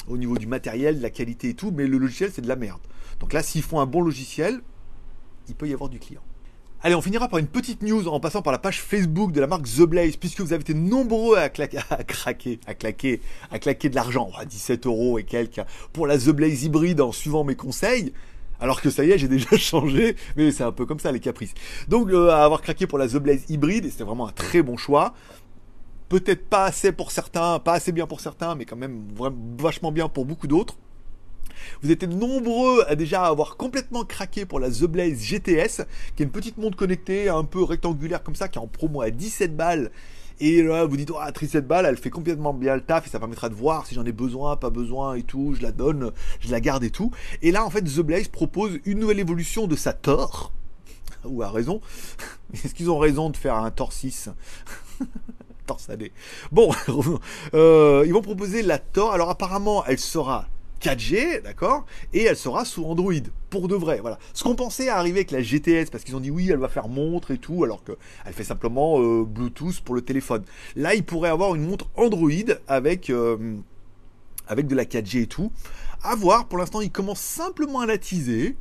au 0.09 0.17
niveau 0.17 0.39
du 0.39 0.47
matériel, 0.47 0.97
de 0.97 1.03
la 1.03 1.11
qualité 1.11 1.51
et 1.51 1.55
tout, 1.55 1.71
mais 1.71 1.87
le 1.87 1.99
logiciel 1.99 2.31
c'est 2.33 2.43
de 2.43 2.49
la 2.49 2.57
merde. 2.57 2.81
Donc 3.21 3.35
là, 3.35 3.43
s'ils 3.43 3.63
font 3.63 3.81
un 3.81 3.87
bon 3.87 4.01
logiciel, 4.01 4.63
il 5.49 5.55
peut 5.55 5.69
y 5.69 5.75
avoir 5.75 5.91
du 5.91 5.99
client. 5.99 6.23
Allez, 6.85 6.97
on 6.97 7.01
finira 7.01 7.29
par 7.29 7.39
une 7.39 7.47
petite 7.47 7.83
news 7.83 8.09
en 8.09 8.19
passant 8.19 8.43
par 8.43 8.53
la 8.53 8.59
page 8.59 8.83
Facebook 8.83 9.31
de 9.31 9.41
la 9.41 9.47
marque 9.47 9.67
The 9.67 9.83
Blaze, 9.83 10.17
puisque 10.17 10.41
vous 10.41 10.53
avez 10.53 10.63
été 10.63 10.75
nombreux 10.75 11.37
à, 11.37 11.43
à 11.43 11.49
craquer, 11.49 12.59
à 12.67 12.75
claquer, 12.75 13.21
à 13.53 13.61
claquer 13.61 13.89
de 13.89 13.95
l'argent, 13.95 14.29
17 14.45 14.87
euros 14.87 15.17
et 15.17 15.23
quelques, 15.23 15.61
pour 15.93 16.09
la 16.09 16.19
The 16.19 16.31
Blaze 16.31 16.65
hybride 16.65 17.01
en 17.01 17.13
suivant 17.13 17.45
mes 17.45 17.55
conseils. 17.55 18.13
Alors 18.59 18.81
que 18.81 18.91
ça 18.91 19.05
y 19.05 19.13
est, 19.13 19.19
j'ai 19.19 19.29
déjà 19.29 19.57
changé, 19.57 20.17
mais 20.37 20.51
c'est 20.51 20.65
un 20.65 20.73
peu 20.73 20.85
comme 20.85 20.99
ça 20.99 21.13
les 21.13 21.21
caprices. 21.21 21.55
Donc, 21.87 22.11
à 22.13 22.45
avoir 22.45 22.63
craqué 22.63 22.89
pour 22.89 22.99
la 22.99 23.07
The 23.07 23.19
Blaze 23.19 23.45
hybride, 23.49 23.89
c'était 23.89 24.03
vraiment 24.03 24.27
un 24.27 24.33
très 24.33 24.63
bon 24.63 24.77
choix. 24.77 25.15
Peut-être 26.09 26.49
pas 26.49 26.65
assez 26.65 26.91
pour 26.91 27.13
certains, 27.13 27.61
pas 27.61 27.75
assez 27.75 27.93
bien 27.93 28.09
pour 28.09 28.21
certains, 28.21 28.57
mais 28.57 28.65
quand 28.65 28.77
même 28.77 29.05
vachement 29.57 29.93
bien 29.93 30.09
pour 30.09 30.25
beaucoup 30.25 30.49
d'autres. 30.49 30.77
Vous 31.83 31.91
étiez 31.91 32.09
nombreux 32.09 32.85
à 32.89 32.97
déjà 32.97 33.25
avoir 33.25 33.57
complètement 33.57 34.05
craqué 34.05 34.47
pour 34.47 34.61
la 34.61 34.71
The 34.71 34.85
Blaze 34.85 35.21
GTS, 35.21 35.83
qui 36.17 36.23
est 36.23 36.27
une 36.27 36.31
petite 36.31 36.59
montre 36.59 36.77
connectée 36.77 37.29
un 37.29 37.45
peu 37.45 37.63
rectangulaire 37.63 38.23
comme 38.23 38.37
ça, 38.37 38.49
qui 38.49 38.59
est 38.59 38.63
en 38.63 38.67
promo 38.67 39.03
à 39.03 39.11
17 39.11 39.57
balles. 39.57 39.91
Et 40.41 40.63
là, 40.63 40.85
vous 40.85 40.97
dites, 40.97 41.11
oh, 41.11 41.19
17 41.39 41.67
balles, 41.67 41.87
elle 41.87 41.97
fait 41.97 42.11
complètement 42.11 42.53
bien 42.53 42.75
le 42.75 42.81
taf 42.81 43.07
et 43.07 43.11
ça 43.11 43.19
permettra 43.19 43.49
de 43.49 43.55
voir 43.55 43.87
si 43.87 43.95
j'en 43.95 44.05
ai 44.05 44.13
besoin, 44.13 44.57
pas 44.57 44.71
besoin 44.71 45.15
et 45.15 45.23
tout. 45.23 45.55
Je 45.55 45.63
la 45.63 45.73
donne, 45.73 46.11
je 46.41 46.51
la 46.51 46.61
garde 46.61 46.83
et 46.85 46.91
tout. 46.91 47.13
Et 47.43 47.53
là, 47.53 47.65
en 47.65 47.71
fait, 47.71 47.83
The 47.83 48.01
Blaze 48.01 48.29
propose 48.29 48.81
une 48.85 48.99
nouvelle 48.99 49.21
évolution 49.21 49.67
de 49.67 49.77
sa 49.77 49.93
Thor. 49.93 50.53
Ou 51.25 51.43
à 51.43 51.51
raison. 51.51 51.81
Est-ce 52.55 52.75
qu'ils 52.75 52.91
ont 52.91 52.99
raison 52.99 53.31
de 53.31 53.37
faire 53.37 53.55
un 53.55 53.71
Thor 53.71 53.93
6 53.93 54.31
Torsadé. 55.67 56.11
Bon, 56.51 56.73
euh, 57.55 58.03
ils 58.05 58.13
vont 58.13 58.23
proposer 58.23 58.63
la 58.63 58.79
Thor. 58.79 59.13
Alors 59.13 59.31
apparemment, 59.31 59.85
elle 59.87 59.99
sera 60.01 60.49
4G, 60.83 61.43
d'accord 61.43 61.87
Et 62.13 62.25
elle 62.25 62.37
sera 62.37 62.65
sous 62.65 62.85
Android, 62.85 63.13
pour 63.51 63.69
de 63.69 63.77
vrai, 63.77 64.01
voilà. 64.01 64.19
Ce 64.35 64.43
qu'on 64.43 64.57
pensait 64.57 64.89
arriver 64.89 65.21
avec 65.21 65.31
la 65.31 65.41
GTS, 65.41 65.91
parce 65.91 66.03
qu'ils 66.03 66.17
ont 66.17 66.21
dit 66.21 66.31
oui, 66.31 66.49
elle 66.51 66.59
va 66.59 66.69
faire 66.69 66.89
montre 66.89 67.31
et 67.31 67.39
tout, 67.39 67.63
alors 67.63 67.85
qu'elle 67.85 68.33
fait 68.33 68.45
simplement 68.45 69.01
euh, 69.01 69.25
Bluetooth 69.25 69.81
pour 69.81 69.95
le 69.95 70.03
téléphone. 70.03 70.43
Là, 70.75 70.95
il 70.95 71.05
pourrait 71.05 71.31
avoir 71.31 71.55
une 71.55 71.67
montre 71.67 71.87
Android 71.97 72.31
avec, 72.67 73.11
euh, 73.11 73.57
de 74.51 74.75
la 74.75 74.85
4G 74.85 75.23
et 75.23 75.27
tout. 75.27 75.53
À 76.03 76.17
voir, 76.17 76.49
pour 76.49 76.59
l'instant, 76.59 76.81
ils 76.81 76.91
commencent 76.91 77.21
simplement 77.21 77.81
à 77.81 77.87
la 77.87 77.97
teaser 77.97 78.57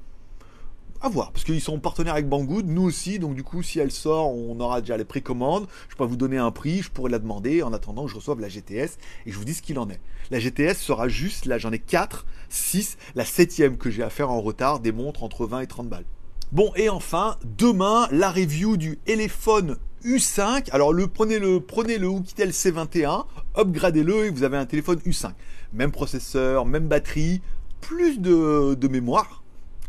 à 1.03 1.09
voir, 1.09 1.31
parce 1.31 1.43
qu'ils 1.43 1.61
sont 1.61 1.79
partenaires 1.79 2.13
avec 2.13 2.29
Banggood, 2.29 2.67
nous 2.67 2.83
aussi, 2.83 3.17
donc 3.17 3.33
du 3.33 3.43
coup, 3.43 3.63
si 3.63 3.79
elle 3.79 3.91
sort, 3.91 4.35
on 4.35 4.59
aura 4.59 4.81
déjà 4.81 4.97
les 4.97 5.05
précommandes. 5.05 5.67
Je 5.89 5.95
peux 5.95 6.03
vous 6.03 6.15
donner 6.15 6.37
un 6.37 6.51
prix, 6.51 6.83
je 6.83 6.91
pourrais 6.91 7.09
la 7.09 7.17
demander 7.17 7.63
en 7.63 7.73
attendant 7.73 8.05
que 8.05 8.11
je 8.11 8.15
reçoive 8.15 8.39
la 8.39 8.49
GTS 8.49 8.97
et 9.25 9.31
je 9.31 9.37
vous 9.37 9.43
dis 9.43 9.55
ce 9.55 9.63
qu'il 9.63 9.79
en 9.79 9.89
est. 9.89 9.99
La 10.29 10.39
GTS 10.39 10.75
sera 10.75 11.07
juste, 11.07 11.45
là 11.45 11.57
j'en 11.57 11.71
ai 11.71 11.79
4, 11.79 12.25
6, 12.49 12.97
la 13.15 13.25
septième 13.25 13.77
que 13.77 13.89
j'ai 13.89 14.03
à 14.03 14.11
faire 14.11 14.29
en 14.29 14.41
retard, 14.41 14.79
des 14.79 14.91
montres 14.91 15.23
entre 15.23 15.47
20 15.47 15.61
et 15.61 15.67
30 15.67 15.89
balles. 15.89 16.05
Bon, 16.51 16.71
et 16.75 16.89
enfin, 16.89 17.37
demain, 17.57 18.07
la 18.11 18.29
review 18.29 18.77
du 18.77 18.99
Elephone 19.07 19.77
U5. 20.03 20.69
Alors, 20.71 20.93
le, 20.93 21.07
prenez 21.07 21.39
le, 21.39 21.61
prenez 21.61 21.97
le 21.97 22.09
Oukitel 22.09 22.51
C21, 22.51 23.25
upgradez-le 23.57 24.25
et 24.25 24.29
vous 24.29 24.43
avez 24.43 24.57
un 24.57 24.65
téléphone 24.65 24.99
U5. 24.99 25.31
Même 25.73 25.91
processeur, 25.91 26.65
même 26.65 26.87
batterie, 26.87 27.41
plus 27.79 28.19
de 28.19 28.87
mémoire 28.87 29.40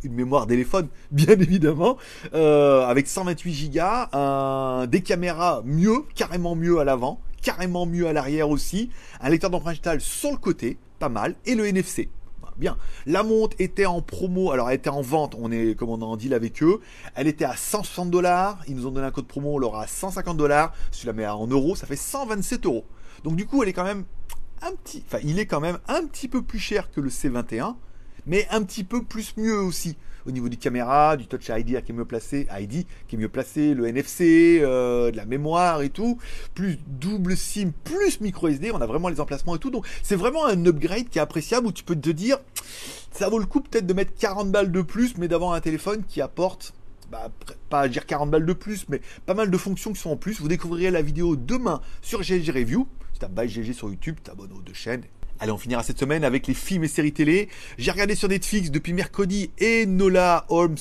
une 0.04 0.14
mémoire 0.14 0.46
téléphone, 0.46 0.88
bien 1.10 1.38
évidemment, 1.38 1.96
euh, 2.34 2.86
avec 2.86 3.06
128 3.06 3.70
Go, 3.70 3.80
un, 4.12 4.86
des 4.88 5.02
caméras 5.02 5.62
mieux, 5.64 6.04
carrément 6.14 6.54
mieux 6.54 6.78
à 6.78 6.84
l'avant, 6.84 7.20
carrément 7.40 7.86
mieux 7.86 8.06
à 8.06 8.12
l'arrière 8.12 8.48
aussi, 8.48 8.90
un 9.20 9.28
lecteur 9.28 9.50
d'empreinte 9.50 9.74
digitale 9.74 10.00
sur 10.00 10.30
le 10.30 10.36
côté, 10.36 10.78
pas 10.98 11.08
mal, 11.08 11.34
et 11.46 11.54
le 11.54 11.66
NFC. 11.66 12.08
Bien. 12.58 12.76
La 13.06 13.22
montre 13.22 13.56
était 13.58 13.86
en 13.86 14.02
promo, 14.02 14.52
alors 14.52 14.68
elle 14.68 14.76
était 14.76 14.90
en 14.90 15.00
vente, 15.00 15.34
on 15.38 15.50
est 15.50 15.74
comme 15.74 15.88
on 15.88 16.02
en 16.02 16.16
deal 16.16 16.34
avec 16.34 16.62
eux. 16.62 16.80
Elle 17.14 17.26
était 17.26 17.46
à 17.46 17.56
160 17.56 18.10
dollars, 18.10 18.62
ils 18.68 18.76
nous 18.76 18.86
ont 18.86 18.90
donné 18.90 19.06
un 19.06 19.10
code 19.10 19.26
promo, 19.26 19.54
on 19.54 19.58
l'aura 19.58 19.84
à 19.84 19.86
150 19.86 20.36
dollars. 20.36 20.74
Si 20.90 21.00
tu 21.00 21.06
la 21.06 21.14
mets 21.14 21.26
en 21.26 21.46
euros, 21.46 21.74
ça 21.74 21.86
fait 21.86 21.96
127 21.96 22.66
euros. 22.66 22.84
Donc 23.24 23.36
du 23.36 23.46
coup, 23.46 23.62
elle 23.62 23.70
est 23.70 23.72
quand 23.72 23.84
même 23.84 24.04
un 24.60 24.72
petit, 24.72 25.02
enfin, 25.06 25.18
il 25.24 25.38
est 25.38 25.46
quand 25.46 25.60
même 25.60 25.78
un 25.88 26.06
petit 26.06 26.28
peu 26.28 26.42
plus 26.42 26.58
cher 26.58 26.90
que 26.90 27.00
le 27.00 27.08
C21, 27.08 27.74
mais 28.26 28.46
un 28.50 28.62
petit 28.62 28.84
peu 28.84 29.02
plus 29.02 29.34
mieux 29.36 29.58
aussi 29.58 29.96
au 30.26 30.30
niveau 30.30 30.48
du 30.48 30.56
caméra, 30.56 31.16
du 31.16 31.26
Touch 31.26 31.48
ID 31.48 31.82
qui 31.82 31.92
est 31.92 31.94
mieux 31.94 32.04
placé, 32.04 32.46
ID 32.58 32.86
qui 33.08 33.16
est 33.16 33.18
mieux 33.18 33.28
placé, 33.28 33.74
le 33.74 33.86
NFC, 33.86 34.60
euh, 34.62 35.10
de 35.10 35.16
la 35.16 35.24
mémoire 35.24 35.82
et 35.82 35.90
tout, 35.90 36.18
plus 36.54 36.78
double 36.86 37.36
SIM, 37.36 37.72
plus 37.84 38.20
micro 38.20 38.48
SD, 38.48 38.70
on 38.72 38.80
a 38.80 38.86
vraiment 38.86 39.08
les 39.08 39.20
emplacements 39.20 39.56
et 39.56 39.58
tout. 39.58 39.70
Donc 39.70 39.86
c'est 40.02 40.16
vraiment 40.16 40.46
un 40.46 40.64
upgrade 40.66 41.08
qui 41.08 41.18
est 41.18 41.22
appréciable 41.22 41.66
où 41.66 41.72
tu 41.72 41.84
peux 41.84 41.96
te 41.96 42.10
dire 42.10 42.38
ça 43.10 43.28
vaut 43.28 43.38
le 43.38 43.46
coup 43.46 43.60
peut-être 43.60 43.86
de 43.86 43.94
mettre 43.94 44.14
40 44.14 44.50
balles 44.50 44.72
de 44.72 44.82
plus, 44.82 45.16
mais 45.18 45.28
d'avoir 45.28 45.52
un 45.52 45.60
téléphone 45.60 46.02
qui 46.06 46.20
apporte 46.20 46.74
bah, 47.10 47.30
pas 47.68 47.80
à 47.80 47.88
dire 47.88 48.06
40 48.06 48.30
balles 48.30 48.46
de 48.46 48.52
plus, 48.54 48.86
mais 48.88 49.02
pas 49.26 49.34
mal 49.34 49.50
de 49.50 49.58
fonctions 49.58 49.92
qui 49.92 50.00
sont 50.00 50.10
en 50.10 50.16
plus. 50.16 50.40
Vous 50.40 50.48
découvrirez 50.48 50.90
la 50.90 51.02
vidéo 51.02 51.36
demain 51.36 51.82
sur 52.00 52.22
GG 52.22 52.50
Review. 52.50 52.88
Tu 53.12 53.18
tapes 53.18 53.38
GG 53.44 53.74
sur 53.74 53.90
YouTube, 53.90 54.16
t'abonnes 54.22 54.52
aux 54.52 54.62
deux 54.62 54.72
chaînes 54.72 55.02
Allez, 55.42 55.50
on 55.50 55.58
finira 55.58 55.82
cette 55.82 55.98
semaine 55.98 56.22
avec 56.22 56.46
les 56.46 56.54
films 56.54 56.84
et 56.84 56.88
séries 56.88 57.12
télé. 57.12 57.48
J'ai 57.76 57.90
regardé 57.90 58.14
sur 58.14 58.28
Netflix 58.28 58.70
depuis 58.70 58.92
mercredi 58.92 59.50
Nola 59.88 60.46
Holmes, 60.48 60.76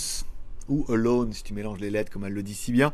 ou 0.69 0.86
Alone 0.88 1.34
si 1.34 1.41
tu 1.41 1.56
mélanges 1.56 1.80
les 1.80 1.89
lettres 1.89 2.12
comme 2.12 2.26
elle 2.26 2.34
le 2.34 2.43
dit 2.43 2.54
si 2.54 2.71
bien. 2.71 2.93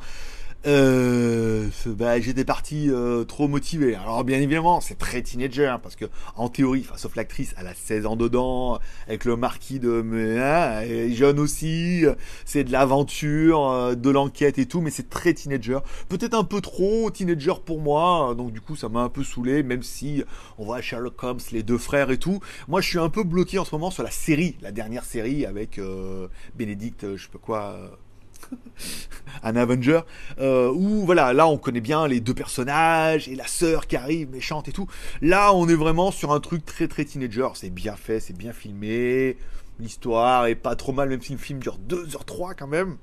Euh, 0.66 1.70
bah, 1.86 2.20
j'étais 2.20 2.44
parti 2.44 2.90
euh, 2.90 3.24
trop 3.24 3.48
motivé. 3.48 3.96
Alors 3.96 4.24
bien 4.24 4.38
évidemment, 4.38 4.82
c'est 4.82 4.98
très 4.98 5.22
teenager 5.22 5.76
parce 5.82 5.96
que 5.96 6.06
en 6.36 6.50
théorie, 6.50 6.84
enfin, 6.86 6.98
sauf 6.98 7.16
l'actrice, 7.16 7.54
elle 7.58 7.68
a 7.68 7.74
16 7.74 8.06
ans 8.06 8.16
dedans, 8.16 8.80
avec 9.08 9.24
le 9.26 9.38
marquis 9.38 9.80
de 9.80 10.02
hein, 10.02 10.82
elle 10.82 10.92
est 10.92 11.14
jeune 11.14 11.40
aussi. 11.40 12.04
C'est 12.46 12.64
de 12.64 12.72
l'aventure, 12.72 13.70
euh, 13.70 13.96
de 13.96 14.10
l'enquête 14.10 14.58
et 14.58 14.66
tout, 14.66 14.82
mais 14.82 14.90
c'est 14.90 15.10
très 15.10 15.34
teenager. 15.34 15.80
Peut-être 16.10 16.34
un 16.34 16.44
peu 16.44 16.60
trop 16.60 17.12
teenager 17.12 17.54
pour 17.64 17.80
moi, 17.80 18.34
donc 18.36 18.52
du 18.52 18.60
coup 18.60 18.76
ça 18.76 18.90
m'a 18.90 19.02
un 19.02 19.10
peu 19.10 19.24
saoulé. 19.24 19.64
Même 19.64 19.84
si 19.84 20.24
on 20.58 20.66
voit 20.66 20.82
Sherlock 20.82 21.24
Holmes, 21.24 21.40
les 21.52 21.64
deux 21.64 21.78
frères 21.78 22.12
et 22.12 22.18
tout, 22.18 22.40
moi 22.68 22.82
je 22.82 22.90
suis 22.90 23.00
un 23.00 23.10
peu 23.10 23.24
bloqué 23.24 23.60
en 23.60 23.66
ce 23.66 23.74
moment 23.74 23.92
sur 23.92 24.04
la 24.04 24.12
série, 24.12 24.58
la 24.62 24.72
dernière 24.72 25.06
série 25.06 25.46
avec 25.46 25.78
euh, 25.78 26.28
Bénédicte, 26.56 27.16
je 27.16 27.24
sais 27.24 27.32
pas 27.32 27.40
quoi 27.40 28.00
un 29.44 29.56
Avenger, 29.56 30.02
euh, 30.40 30.72
où 30.72 31.06
voilà, 31.06 31.34
là 31.34 31.48
on 31.48 31.58
connaît 31.58 31.82
bien 31.82 32.08
les 32.08 32.20
deux 32.20 32.34
personnages 32.34 33.28
et 33.28 33.36
la 33.36 33.48
sœur 33.48 33.88
qui 33.88 33.96
arrive 33.96 34.30
méchante 34.30 34.68
et 34.68 34.72
tout. 34.72 34.88
Là 35.22 35.54
on 35.54 35.68
est 35.68 35.76
vraiment 35.76 36.12
sur 36.12 36.32
un 36.32 36.40
truc 36.40 36.66
très 36.66 36.88
très 36.88 37.06
teenager, 37.06 37.50
c'est 37.56 37.70
bien 37.70 37.96
fait, 37.96 38.20
c'est 38.20 38.38
bien 38.38 38.54
filmé, 38.54 39.38
l'histoire 39.80 40.48
est 40.48 40.56
pas 40.56 40.76
trop 40.76 40.94
mal, 40.94 41.10
même 41.10 41.22
si 41.22 41.34
le 41.34 41.38
film 41.38 41.60
dure 41.60 41.78
2h03 41.88 42.56
quand 42.58 42.68
même. 42.68 42.98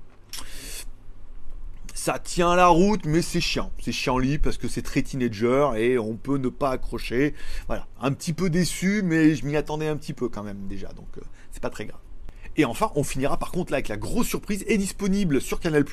Ça 1.95 2.19
tient 2.19 2.57
la 2.57 2.67
route, 2.67 3.07
mais 3.07 3.23
c'est 3.23 3.41
chiant. 3.41 3.71
C'est 3.79 3.93
chiant 3.93 4.19
lit 4.19 4.39
parce 4.39 4.59
que 4.59 4.69
c'est 4.69 4.83
très 4.83 5.01
teenager 5.03 5.71
et 5.77 5.99
on 5.99 6.17
peut 6.17 6.39
ne 6.39 6.49
pas 6.49 6.71
accrocher. 6.71 7.35
Voilà, 7.67 7.87
un 8.01 8.13
petit 8.13 8.33
peu 8.33 8.51
déçu, 8.51 9.03
mais 9.03 9.35
je 9.35 9.47
m'y 9.47 9.57
attendais 9.57 9.89
un 9.89 9.97
petit 9.97 10.13
peu 10.13 10.29
quand 10.29 10.43
même 10.43 10.67
déjà, 10.67 10.89
donc 10.89 11.09
euh, 11.17 11.23
c'est 11.53 11.63
pas 11.63 11.71
très 11.71 11.87
grave. 11.87 12.04
Et 12.57 12.65
enfin, 12.65 12.91
on 12.95 13.03
finira 13.03 13.37
par 13.37 13.51
contre 13.51 13.73
là 13.73 13.77
avec 13.77 13.89
la 13.89 13.97
grosse 13.97 14.29
surprise, 14.29 14.65
est 14.69 14.79
disponible 14.79 15.41
sur 15.41 15.61
Canal+, 15.61 15.85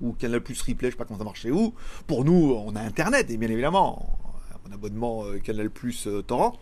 ou 0.00 0.12
Canal+, 0.12 0.40
Replay, 0.40 0.88
je 0.88 0.90
sais 0.90 0.96
pas 0.96 1.04
comment 1.04 1.18
ça 1.18 1.24
marche 1.24 1.40
chez 1.42 1.50
où. 1.50 1.74
Pour 2.06 2.24
nous, 2.24 2.54
on 2.66 2.76
a 2.76 2.80
Internet, 2.80 3.30
et 3.30 3.36
bien 3.36 3.48
évidemment, 3.48 4.18
abonnement 4.72 5.24
euh, 5.24 5.38
Canal 5.38 5.70
Plus 5.70 6.06
euh, 6.06 6.22
Torrent. 6.22 6.54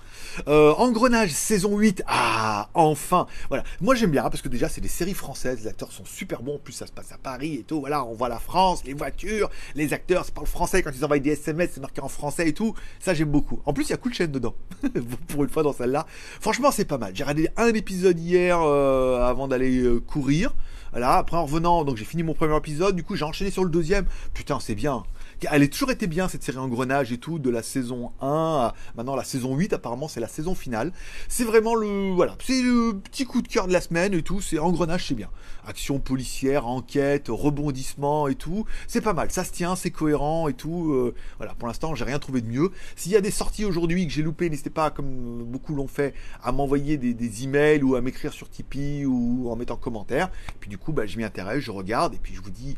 Euh, 0.49 0.73
Engrenage 0.75 1.31
saison 1.31 1.77
8. 1.77 2.03
Ah, 2.07 2.69
enfin. 2.75 3.27
Voilà. 3.49 3.65
Moi 3.81 3.95
j'aime 3.95 4.11
bien 4.11 4.23
parce 4.23 4.43
que 4.43 4.49
déjà 4.49 4.69
c'est 4.69 4.81
des 4.81 4.89
séries 4.89 5.15
françaises, 5.15 5.61
les 5.61 5.67
acteurs 5.67 5.93
sont 5.93 6.05
super 6.05 6.43
bons. 6.43 6.55
En 6.55 6.59
plus 6.59 6.73
ça 6.73 6.87
se 6.87 6.93
passe 6.93 7.13
à 7.13 7.19
Paris 7.19 7.57
et 7.57 7.63
tout. 7.63 7.81
Voilà, 7.81 8.05
on 8.05 8.15
voit 8.15 8.29
la 8.29 8.39
France, 8.39 8.85
les 8.85 8.95
voitures, 8.95 9.51
les 9.75 9.93
acteurs 9.93 10.25
se 10.25 10.33
parlent 10.33 10.47
français 10.47 10.83
quand 10.83 10.91
ils 10.95 11.05
envoient 11.05 11.19
des 11.19 11.31
SMS, 11.31 11.71
c'est 11.75 11.81
marqué 11.81 12.01
en 12.01 12.09
français 12.09 12.49
et 12.49 12.55
tout. 12.55 12.75
Ça 12.99 13.15
j'aime 13.15 13.31
beaucoup. 13.31 13.61
En 13.67 13.73
plus 13.73 13.85
il 13.85 13.91
y 13.91 13.95
a 13.95 13.97
de 13.97 14.15
chaîne 14.15 14.33
dedans. 14.33 14.55
Pour 15.29 15.45
une 15.45 15.51
fois 15.51 15.63
dans 15.63 15.73
celle-là. 15.73 16.07
Franchement 16.41 16.71
c'est 16.71 16.85
pas 16.85 16.99
mal. 16.99 17.15
J'ai 17.15 17.25
regardé 17.25 17.49
un 17.57 17.75
épisode 17.75 18.19
hier 18.19 18.59
avant 18.59 19.49
d'aller 19.49 19.85
courir. 20.07 20.53
Voilà, 20.93 21.19
après 21.19 21.37
en 21.37 21.45
revenant, 21.45 21.85
donc 21.85 21.97
j'ai 21.97 22.05
fini 22.05 22.25
mon 22.25 22.35
premier 22.35 22.57
épisode, 22.57 22.97
du 22.97 23.05
coup 23.05 23.15
j'ai 23.15 23.25
enchaîné 23.25 23.53
sur 23.53 23.63
le 23.63 23.71
deuxième. 23.71 24.07
Putain, 24.35 24.59
c'est 24.59 24.75
bien. 24.75 25.05
Elle 25.49 25.63
a 25.63 25.69
toujours 25.69 25.91
été 25.91 26.07
bien 26.07 26.29
cette 26.29 26.43
série 26.43 26.59
Engrenage 26.59 27.13
et 27.13 27.19
tout, 27.19 27.39
de 27.39 27.49
la 27.49 27.63
saison 27.63 28.13
1 28.21 28.27
à 28.27 28.75
maintenant 28.97 29.17
la 29.17 29.25
saison 29.25 29.57
8, 29.57 29.73
apparemment 29.73 30.09
c'est 30.09 30.21
la 30.21 30.29
saison 30.29 30.55
finale. 30.55 30.93
C'est 31.29 31.45
vraiment 31.45 31.75
le. 31.75 32.13
Voilà, 32.13 32.37
c'est 32.45 32.61
le 32.61 32.99
petit 32.99 33.25
coup 33.25 33.41
de 33.41 33.49
cœur 33.49 33.67
de 33.67 33.73
la 33.73 33.81
semaine 33.81 34.13
et 34.13 34.23
tout, 34.23 34.41
c'est 34.41 34.59
Engrenage, 34.59 35.07
c'est 35.09 35.15
bien. 35.15 35.31
Action 35.67 35.99
policière, 35.99 36.67
enquête, 36.67 37.27
rebondissement 37.29 38.29
et 38.29 38.35
tout, 38.35 38.67
c'est 38.87 39.01
pas 39.01 39.13
mal, 39.13 39.31
ça 39.31 39.45
se 39.45 39.53
tient, 39.53 39.77
c'est 39.77 39.91
cohérent 39.91 40.49
et 40.49 40.55
tout. 40.55 40.93
Euh, 40.93 41.15
voilà, 41.39 41.55
pour 41.55 41.69
l'instant 41.69 41.95
j'ai 41.95 42.05
rien 42.05 42.19
trouvé 42.19 42.41
de 42.41 42.49
mieux. 42.49 42.71
S'il 42.97 43.13
y 43.13 43.17
a 43.17 43.21
des 43.21 43.31
sorties 43.31 43.65
aujourd'hui 43.65 44.07
que 44.07 44.13
j'ai 44.13 44.23
loupé, 44.23 44.51
n'hésitez 44.51 44.71
pas, 44.71 44.91
comme 44.91 45.45
beaucoup 45.45 45.75
l'ont 45.75 45.89
fait, 45.89 46.15
à 46.43 46.53
m'envoyer 46.53 46.99
des, 46.99 47.45
emails 47.45 47.83
ou 47.83 47.95
à 47.95 48.01
m'écrire 48.01 48.33
sur 48.33 48.51
Tipeee 48.51 49.07
ou 49.07 49.51
en 49.51 49.57
mettant 49.57 49.77
commentaire. 49.77 50.31
puis 50.59 50.69
du 50.69 50.79
coup, 50.79 50.93
bah, 50.93 51.07
je 51.07 51.17
m'y 51.17 51.25
intéresse, 51.25 51.61
je 51.61 51.71
regarde 51.71 52.15
et 52.15 52.19
puis 52.19 52.35
je 52.35 52.41
vous 52.41 52.51
dis 52.51 52.77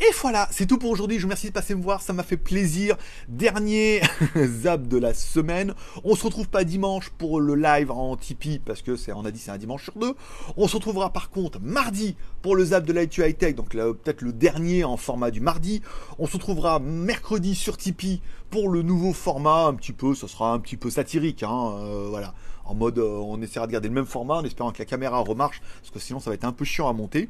et 0.00 0.12
voilà, 0.20 0.46
c'est 0.52 0.66
tout 0.66 0.78
pour 0.78 0.90
aujourd'hui. 0.90 1.16
Je 1.16 1.22
vous 1.22 1.26
remercie 1.26 1.48
de 1.48 1.52
passer 1.52 1.74
me 1.74 1.82
voir, 1.82 2.02
ça 2.02 2.12
m'a 2.12 2.22
fait 2.22 2.36
plaisir. 2.36 2.96
Dernier 3.26 4.00
zap 4.36 4.86
de 4.86 4.96
la 4.96 5.12
semaine. 5.12 5.74
On 6.04 6.14
se 6.14 6.22
retrouve 6.24 6.48
pas 6.48 6.62
dimanche 6.62 7.10
pour 7.10 7.40
le 7.40 7.56
live 7.56 7.90
en 7.90 8.16
Tipeee 8.16 8.60
parce 8.60 8.80
que 8.80 8.94
c'est, 8.94 9.12
on 9.12 9.24
a 9.24 9.32
dit 9.32 9.40
c'est 9.40 9.50
un 9.50 9.58
dimanche 9.58 9.82
sur 9.82 9.98
deux. 9.98 10.14
On 10.56 10.68
se 10.68 10.76
retrouvera 10.76 11.12
par 11.12 11.30
contre 11.30 11.58
mardi 11.60 12.16
pour 12.42 12.54
le 12.54 12.66
zap 12.66 12.84
de 12.84 12.92
l'IT 12.92 13.18
High 13.18 13.36
Tech, 13.36 13.56
donc 13.56 13.70
peut-être 13.70 14.22
le 14.22 14.32
dernier 14.32 14.84
en 14.84 14.96
format 14.96 15.32
du 15.32 15.40
mardi. 15.40 15.82
On 16.20 16.28
se 16.28 16.34
retrouvera 16.34 16.78
mercredi 16.78 17.56
sur 17.56 17.76
Tipeee 17.76 18.22
pour 18.50 18.68
le 18.68 18.82
nouveau 18.82 19.12
format, 19.12 19.66
un 19.66 19.74
petit 19.74 19.92
peu, 19.92 20.14
ça 20.14 20.28
sera 20.28 20.52
un 20.52 20.60
petit 20.60 20.76
peu 20.76 20.90
satirique, 20.90 21.42
hein, 21.42 21.72
euh, 21.80 22.06
voilà. 22.08 22.34
En 22.64 22.74
mode, 22.74 22.98
euh, 22.98 23.16
on 23.16 23.42
essaiera 23.42 23.66
de 23.66 23.72
garder 23.72 23.88
le 23.88 23.94
même 23.94 24.06
format 24.06 24.36
en 24.36 24.44
espérant 24.44 24.70
que 24.70 24.78
la 24.78 24.84
caméra 24.84 25.18
remarche, 25.18 25.60
parce 25.80 25.90
que 25.90 25.98
sinon 25.98 26.20
ça 26.20 26.30
va 26.30 26.34
être 26.34 26.44
un 26.44 26.52
peu 26.52 26.64
chiant 26.64 26.88
à 26.88 26.92
monter. 26.92 27.28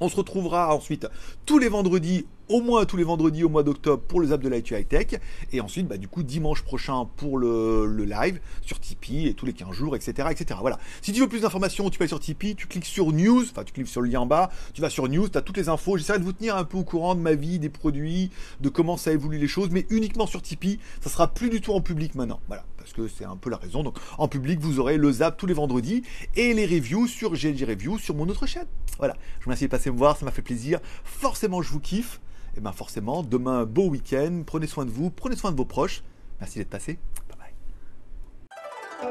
On 0.00 0.08
se 0.08 0.16
retrouvera 0.16 0.74
ensuite 0.74 1.06
tous 1.46 1.58
les 1.58 1.68
vendredis, 1.68 2.26
au 2.50 2.60
moins 2.60 2.84
tous 2.84 2.96
les 2.96 3.04
vendredis 3.04 3.44
au 3.44 3.48
mois 3.48 3.62
d'octobre 3.62 4.02
pour 4.02 4.20
le 4.20 4.26
Zap 4.26 4.42
de 4.42 4.48
l'IT 4.48 4.72
High 4.72 4.88
Tech. 4.88 5.06
Et 5.52 5.60
ensuite, 5.60 5.86
bah, 5.86 5.96
du 5.96 6.08
coup, 6.08 6.22
dimanche 6.22 6.62
prochain 6.62 7.08
pour 7.16 7.38
le, 7.38 7.86
live 8.04 8.40
sur 8.62 8.80
Tipeee 8.80 9.28
et 9.28 9.34
tous 9.34 9.46
les 9.46 9.52
15 9.52 9.72
jours, 9.72 9.94
etc., 9.94 10.28
etc. 10.30 10.58
Voilà. 10.60 10.78
Si 11.00 11.12
tu 11.12 11.20
veux 11.20 11.28
plus 11.28 11.42
d'informations, 11.42 11.88
tu 11.90 12.02
aller 12.02 12.08
sur 12.08 12.18
Tipeee, 12.18 12.56
tu 12.56 12.66
cliques 12.66 12.84
sur 12.84 13.12
News, 13.12 13.44
enfin, 13.50 13.62
tu 13.62 13.72
cliques 13.72 13.86
sur 13.86 14.00
le 14.00 14.08
lien 14.08 14.20
en 14.20 14.26
bas, 14.26 14.50
tu 14.74 14.80
vas 14.80 14.90
sur 14.90 15.08
News, 15.08 15.28
tu 15.28 15.38
as 15.38 15.42
toutes 15.42 15.56
les 15.56 15.68
infos. 15.68 15.96
J'essaierai 15.96 16.18
de 16.18 16.24
vous 16.24 16.32
tenir 16.32 16.56
un 16.56 16.64
peu 16.64 16.76
au 16.76 16.84
courant 16.84 17.14
de 17.14 17.20
ma 17.20 17.34
vie, 17.34 17.58
des 17.58 17.68
produits, 17.68 18.30
de 18.60 18.68
comment 18.68 18.96
ça 18.96 19.12
évolue 19.12 19.38
les 19.38 19.48
choses, 19.48 19.68
mais 19.70 19.86
uniquement 19.88 20.26
sur 20.26 20.42
Tipeee. 20.42 20.80
Ça 21.00 21.08
sera 21.08 21.28
plus 21.28 21.50
du 21.50 21.60
tout 21.60 21.72
en 21.72 21.80
public 21.80 22.14
maintenant. 22.16 22.40
Voilà 22.48 22.64
parce 22.80 22.92
que 22.94 23.08
c'est 23.08 23.26
un 23.26 23.36
peu 23.36 23.50
la 23.50 23.58
raison. 23.58 23.82
Donc 23.82 23.98
en 24.18 24.26
public, 24.26 24.58
vous 24.58 24.80
aurez 24.80 24.96
le 24.96 25.12
zap 25.12 25.36
tous 25.36 25.46
les 25.46 25.54
vendredis 25.54 26.02
et 26.34 26.54
les 26.54 26.66
reviews 26.66 27.06
sur 27.06 27.34
GLG 27.34 27.64
Review 27.68 27.98
sur 27.98 28.14
mon 28.14 28.28
autre 28.28 28.46
chaîne. 28.46 28.66
Voilà, 28.98 29.14
je 29.38 29.44
vous 29.44 29.46
remercie 29.46 29.64
de 29.64 29.70
passer 29.70 29.90
me 29.90 29.96
voir, 29.96 30.16
ça 30.16 30.24
m'a 30.24 30.30
fait 30.30 30.42
plaisir. 30.42 30.80
Forcément, 31.04 31.62
je 31.62 31.70
vous 31.70 31.80
kiffe. 31.80 32.20
Et 32.56 32.60
bien 32.60 32.72
forcément, 32.72 33.22
demain, 33.22 33.64
beau 33.64 33.88
week-end. 33.88 34.42
Prenez 34.44 34.66
soin 34.66 34.84
de 34.84 34.90
vous, 34.90 35.10
prenez 35.10 35.36
soin 35.36 35.52
de 35.52 35.56
vos 35.56 35.64
proches. 35.64 36.02
Merci 36.40 36.58
d'être 36.58 36.70
passé. 36.70 36.98
Bye 37.28 37.38
bye. 37.38 39.10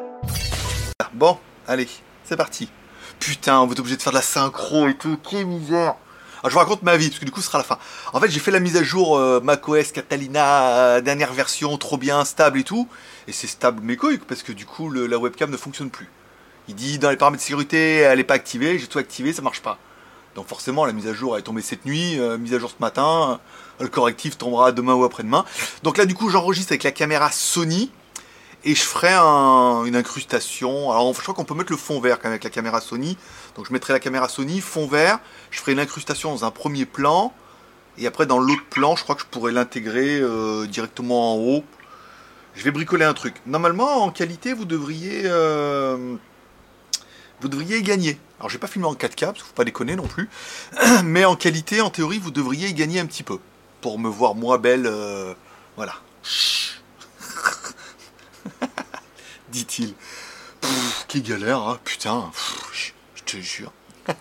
Bon, 1.13 1.37
allez, 1.67 1.87
c'est 2.23 2.37
parti. 2.37 2.69
Putain, 3.19 3.65
vous 3.65 3.73
êtes 3.73 3.79
obligé 3.79 3.97
de 3.97 4.01
faire 4.01 4.11
de 4.11 4.17
la 4.17 4.23
synchro 4.23 4.87
et 4.87 4.95
tout. 4.95 5.17
Quelle 5.29 5.45
misère. 5.45 5.95
Alors, 6.41 6.49
je 6.49 6.53
vous 6.53 6.59
raconte 6.59 6.83
ma 6.83 6.95
vie, 6.95 7.09
parce 7.09 7.19
que 7.19 7.25
du 7.25 7.31
coup, 7.31 7.41
ce 7.41 7.47
sera 7.47 7.57
la 7.57 7.65
fin. 7.65 7.77
En 8.13 8.19
fait, 8.21 8.29
j'ai 8.29 8.39
fait 8.39 8.51
la 8.51 8.61
mise 8.61 8.77
à 8.77 8.83
jour 8.83 9.17
euh, 9.17 9.41
macOS 9.41 9.91
Catalina, 9.91 10.77
euh, 10.77 11.01
dernière 11.01 11.33
version, 11.33 11.77
trop 11.77 11.97
bien, 11.97 12.23
stable 12.23 12.59
et 12.59 12.63
tout. 12.63 12.87
Et 13.27 13.33
c'est 13.33 13.47
stable 13.47 13.81
mes 13.83 13.97
couilles, 13.97 14.19
parce 14.19 14.41
que 14.41 14.53
du 14.53 14.65
coup, 14.65 14.89
la 14.89 15.17
webcam 15.17 15.51
ne 15.51 15.57
fonctionne 15.57 15.89
plus. 15.89 16.07
Il 16.69 16.75
dit 16.75 16.97
dans 16.97 17.09
les 17.09 17.17
paramètres 17.17 17.41
de 17.41 17.45
sécurité, 17.45 17.97
elle 17.97 18.19
n'est 18.19 18.23
pas 18.23 18.35
activée, 18.35 18.79
j'ai 18.79 18.87
tout 18.87 18.99
activé, 18.99 19.33
ça 19.33 19.41
marche 19.41 19.61
pas. 19.61 19.77
Donc 20.35 20.47
forcément, 20.47 20.85
la 20.85 20.93
mise 20.93 21.07
à 21.07 21.13
jour 21.13 21.37
est 21.37 21.41
tombée 21.41 21.61
cette 21.61 21.85
nuit, 21.85 22.19
euh, 22.19 22.37
mise 22.37 22.53
à 22.53 22.59
jour 22.59 22.69
ce 22.69 22.79
matin, 22.79 23.39
le 23.79 23.87
correctif 23.87 24.37
tombera 24.37 24.71
demain 24.71 24.93
ou 24.93 25.03
après-demain. 25.03 25.45
Donc 25.83 25.97
là, 25.97 26.05
du 26.05 26.15
coup, 26.15 26.29
j'enregistre 26.29 26.71
avec 26.71 26.83
la 26.83 26.91
caméra 26.91 27.31
Sony 27.31 27.91
et 28.65 28.75
je 28.75 28.81
ferai 28.81 29.13
une 29.87 29.95
incrustation. 29.95 30.91
Alors, 30.91 31.13
je 31.13 31.21
crois 31.21 31.33
qu'on 31.33 31.45
peut 31.45 31.55
mettre 31.55 31.71
le 31.71 31.77
fond 31.77 31.99
vert 31.99 32.17
quand 32.17 32.25
même 32.25 32.33
avec 32.33 32.43
la 32.43 32.49
caméra 32.49 32.81
Sony. 32.81 33.17
Donc, 33.55 33.67
je 33.67 33.73
mettrai 33.73 33.93
la 33.93 33.99
caméra 33.99 34.27
Sony, 34.27 34.59
fond 34.59 34.87
vert. 34.87 35.19
Je 35.49 35.59
ferai 35.59 35.71
une 35.71 35.79
incrustation 35.79 36.31
dans 36.31 36.45
un 36.45 36.51
premier 36.51 36.85
plan. 36.85 37.33
Et 37.97 38.05
après, 38.05 38.25
dans 38.25 38.39
l'autre 38.39 38.65
plan, 38.69 38.95
je 38.95 39.03
crois 39.03 39.15
que 39.15 39.21
je 39.21 39.27
pourrais 39.27 39.51
l'intégrer 39.51 40.19
euh, 40.19 40.65
directement 40.67 41.35
en 41.35 41.37
haut. 41.37 41.63
Je 42.55 42.63
vais 42.63 42.71
bricoler 42.71 43.05
un 43.05 43.13
truc. 43.13 43.35
Normalement, 43.45 44.03
en 44.03 44.09
qualité, 44.09 44.53
vous 44.53 44.65
devriez, 44.65 45.21
euh, 45.25 46.15
vous 47.41 47.47
devriez 47.47 47.81
gagner. 47.81 48.19
Alors, 48.39 48.49
je 48.49 48.55
vais 48.55 48.59
pas 48.59 48.67
filmer 48.67 48.87
en 48.87 48.93
4K, 48.93 48.99
parce 48.99 49.33
qu'il 49.33 49.43
ne 49.43 49.47
faut 49.47 49.53
pas 49.53 49.65
déconner 49.65 49.95
non 49.95 50.07
plus. 50.07 50.29
Mais 51.03 51.25
en 51.25 51.35
qualité, 51.35 51.81
en 51.81 51.89
théorie, 51.89 52.19
vous 52.19 52.31
devriez 52.31 52.73
gagner 52.73 52.99
un 52.99 53.05
petit 53.05 53.23
peu. 53.23 53.39
Pour 53.81 53.99
me 53.99 54.09
voir 54.09 54.35
moi 54.35 54.57
belle. 54.57 54.85
Euh, 54.85 55.33
voilà 55.75 55.95
dit-il. 59.49 59.93
Qui 61.07 61.21
galère, 61.21 61.59
hein, 61.59 61.79
putain. 61.83 62.31
je 63.15 63.23
te 63.23 63.37
jure. 63.37 63.71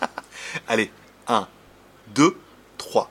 Allez, 0.68 0.90
1, 1.26 1.48
2, 2.14 2.38
3. 2.78 3.10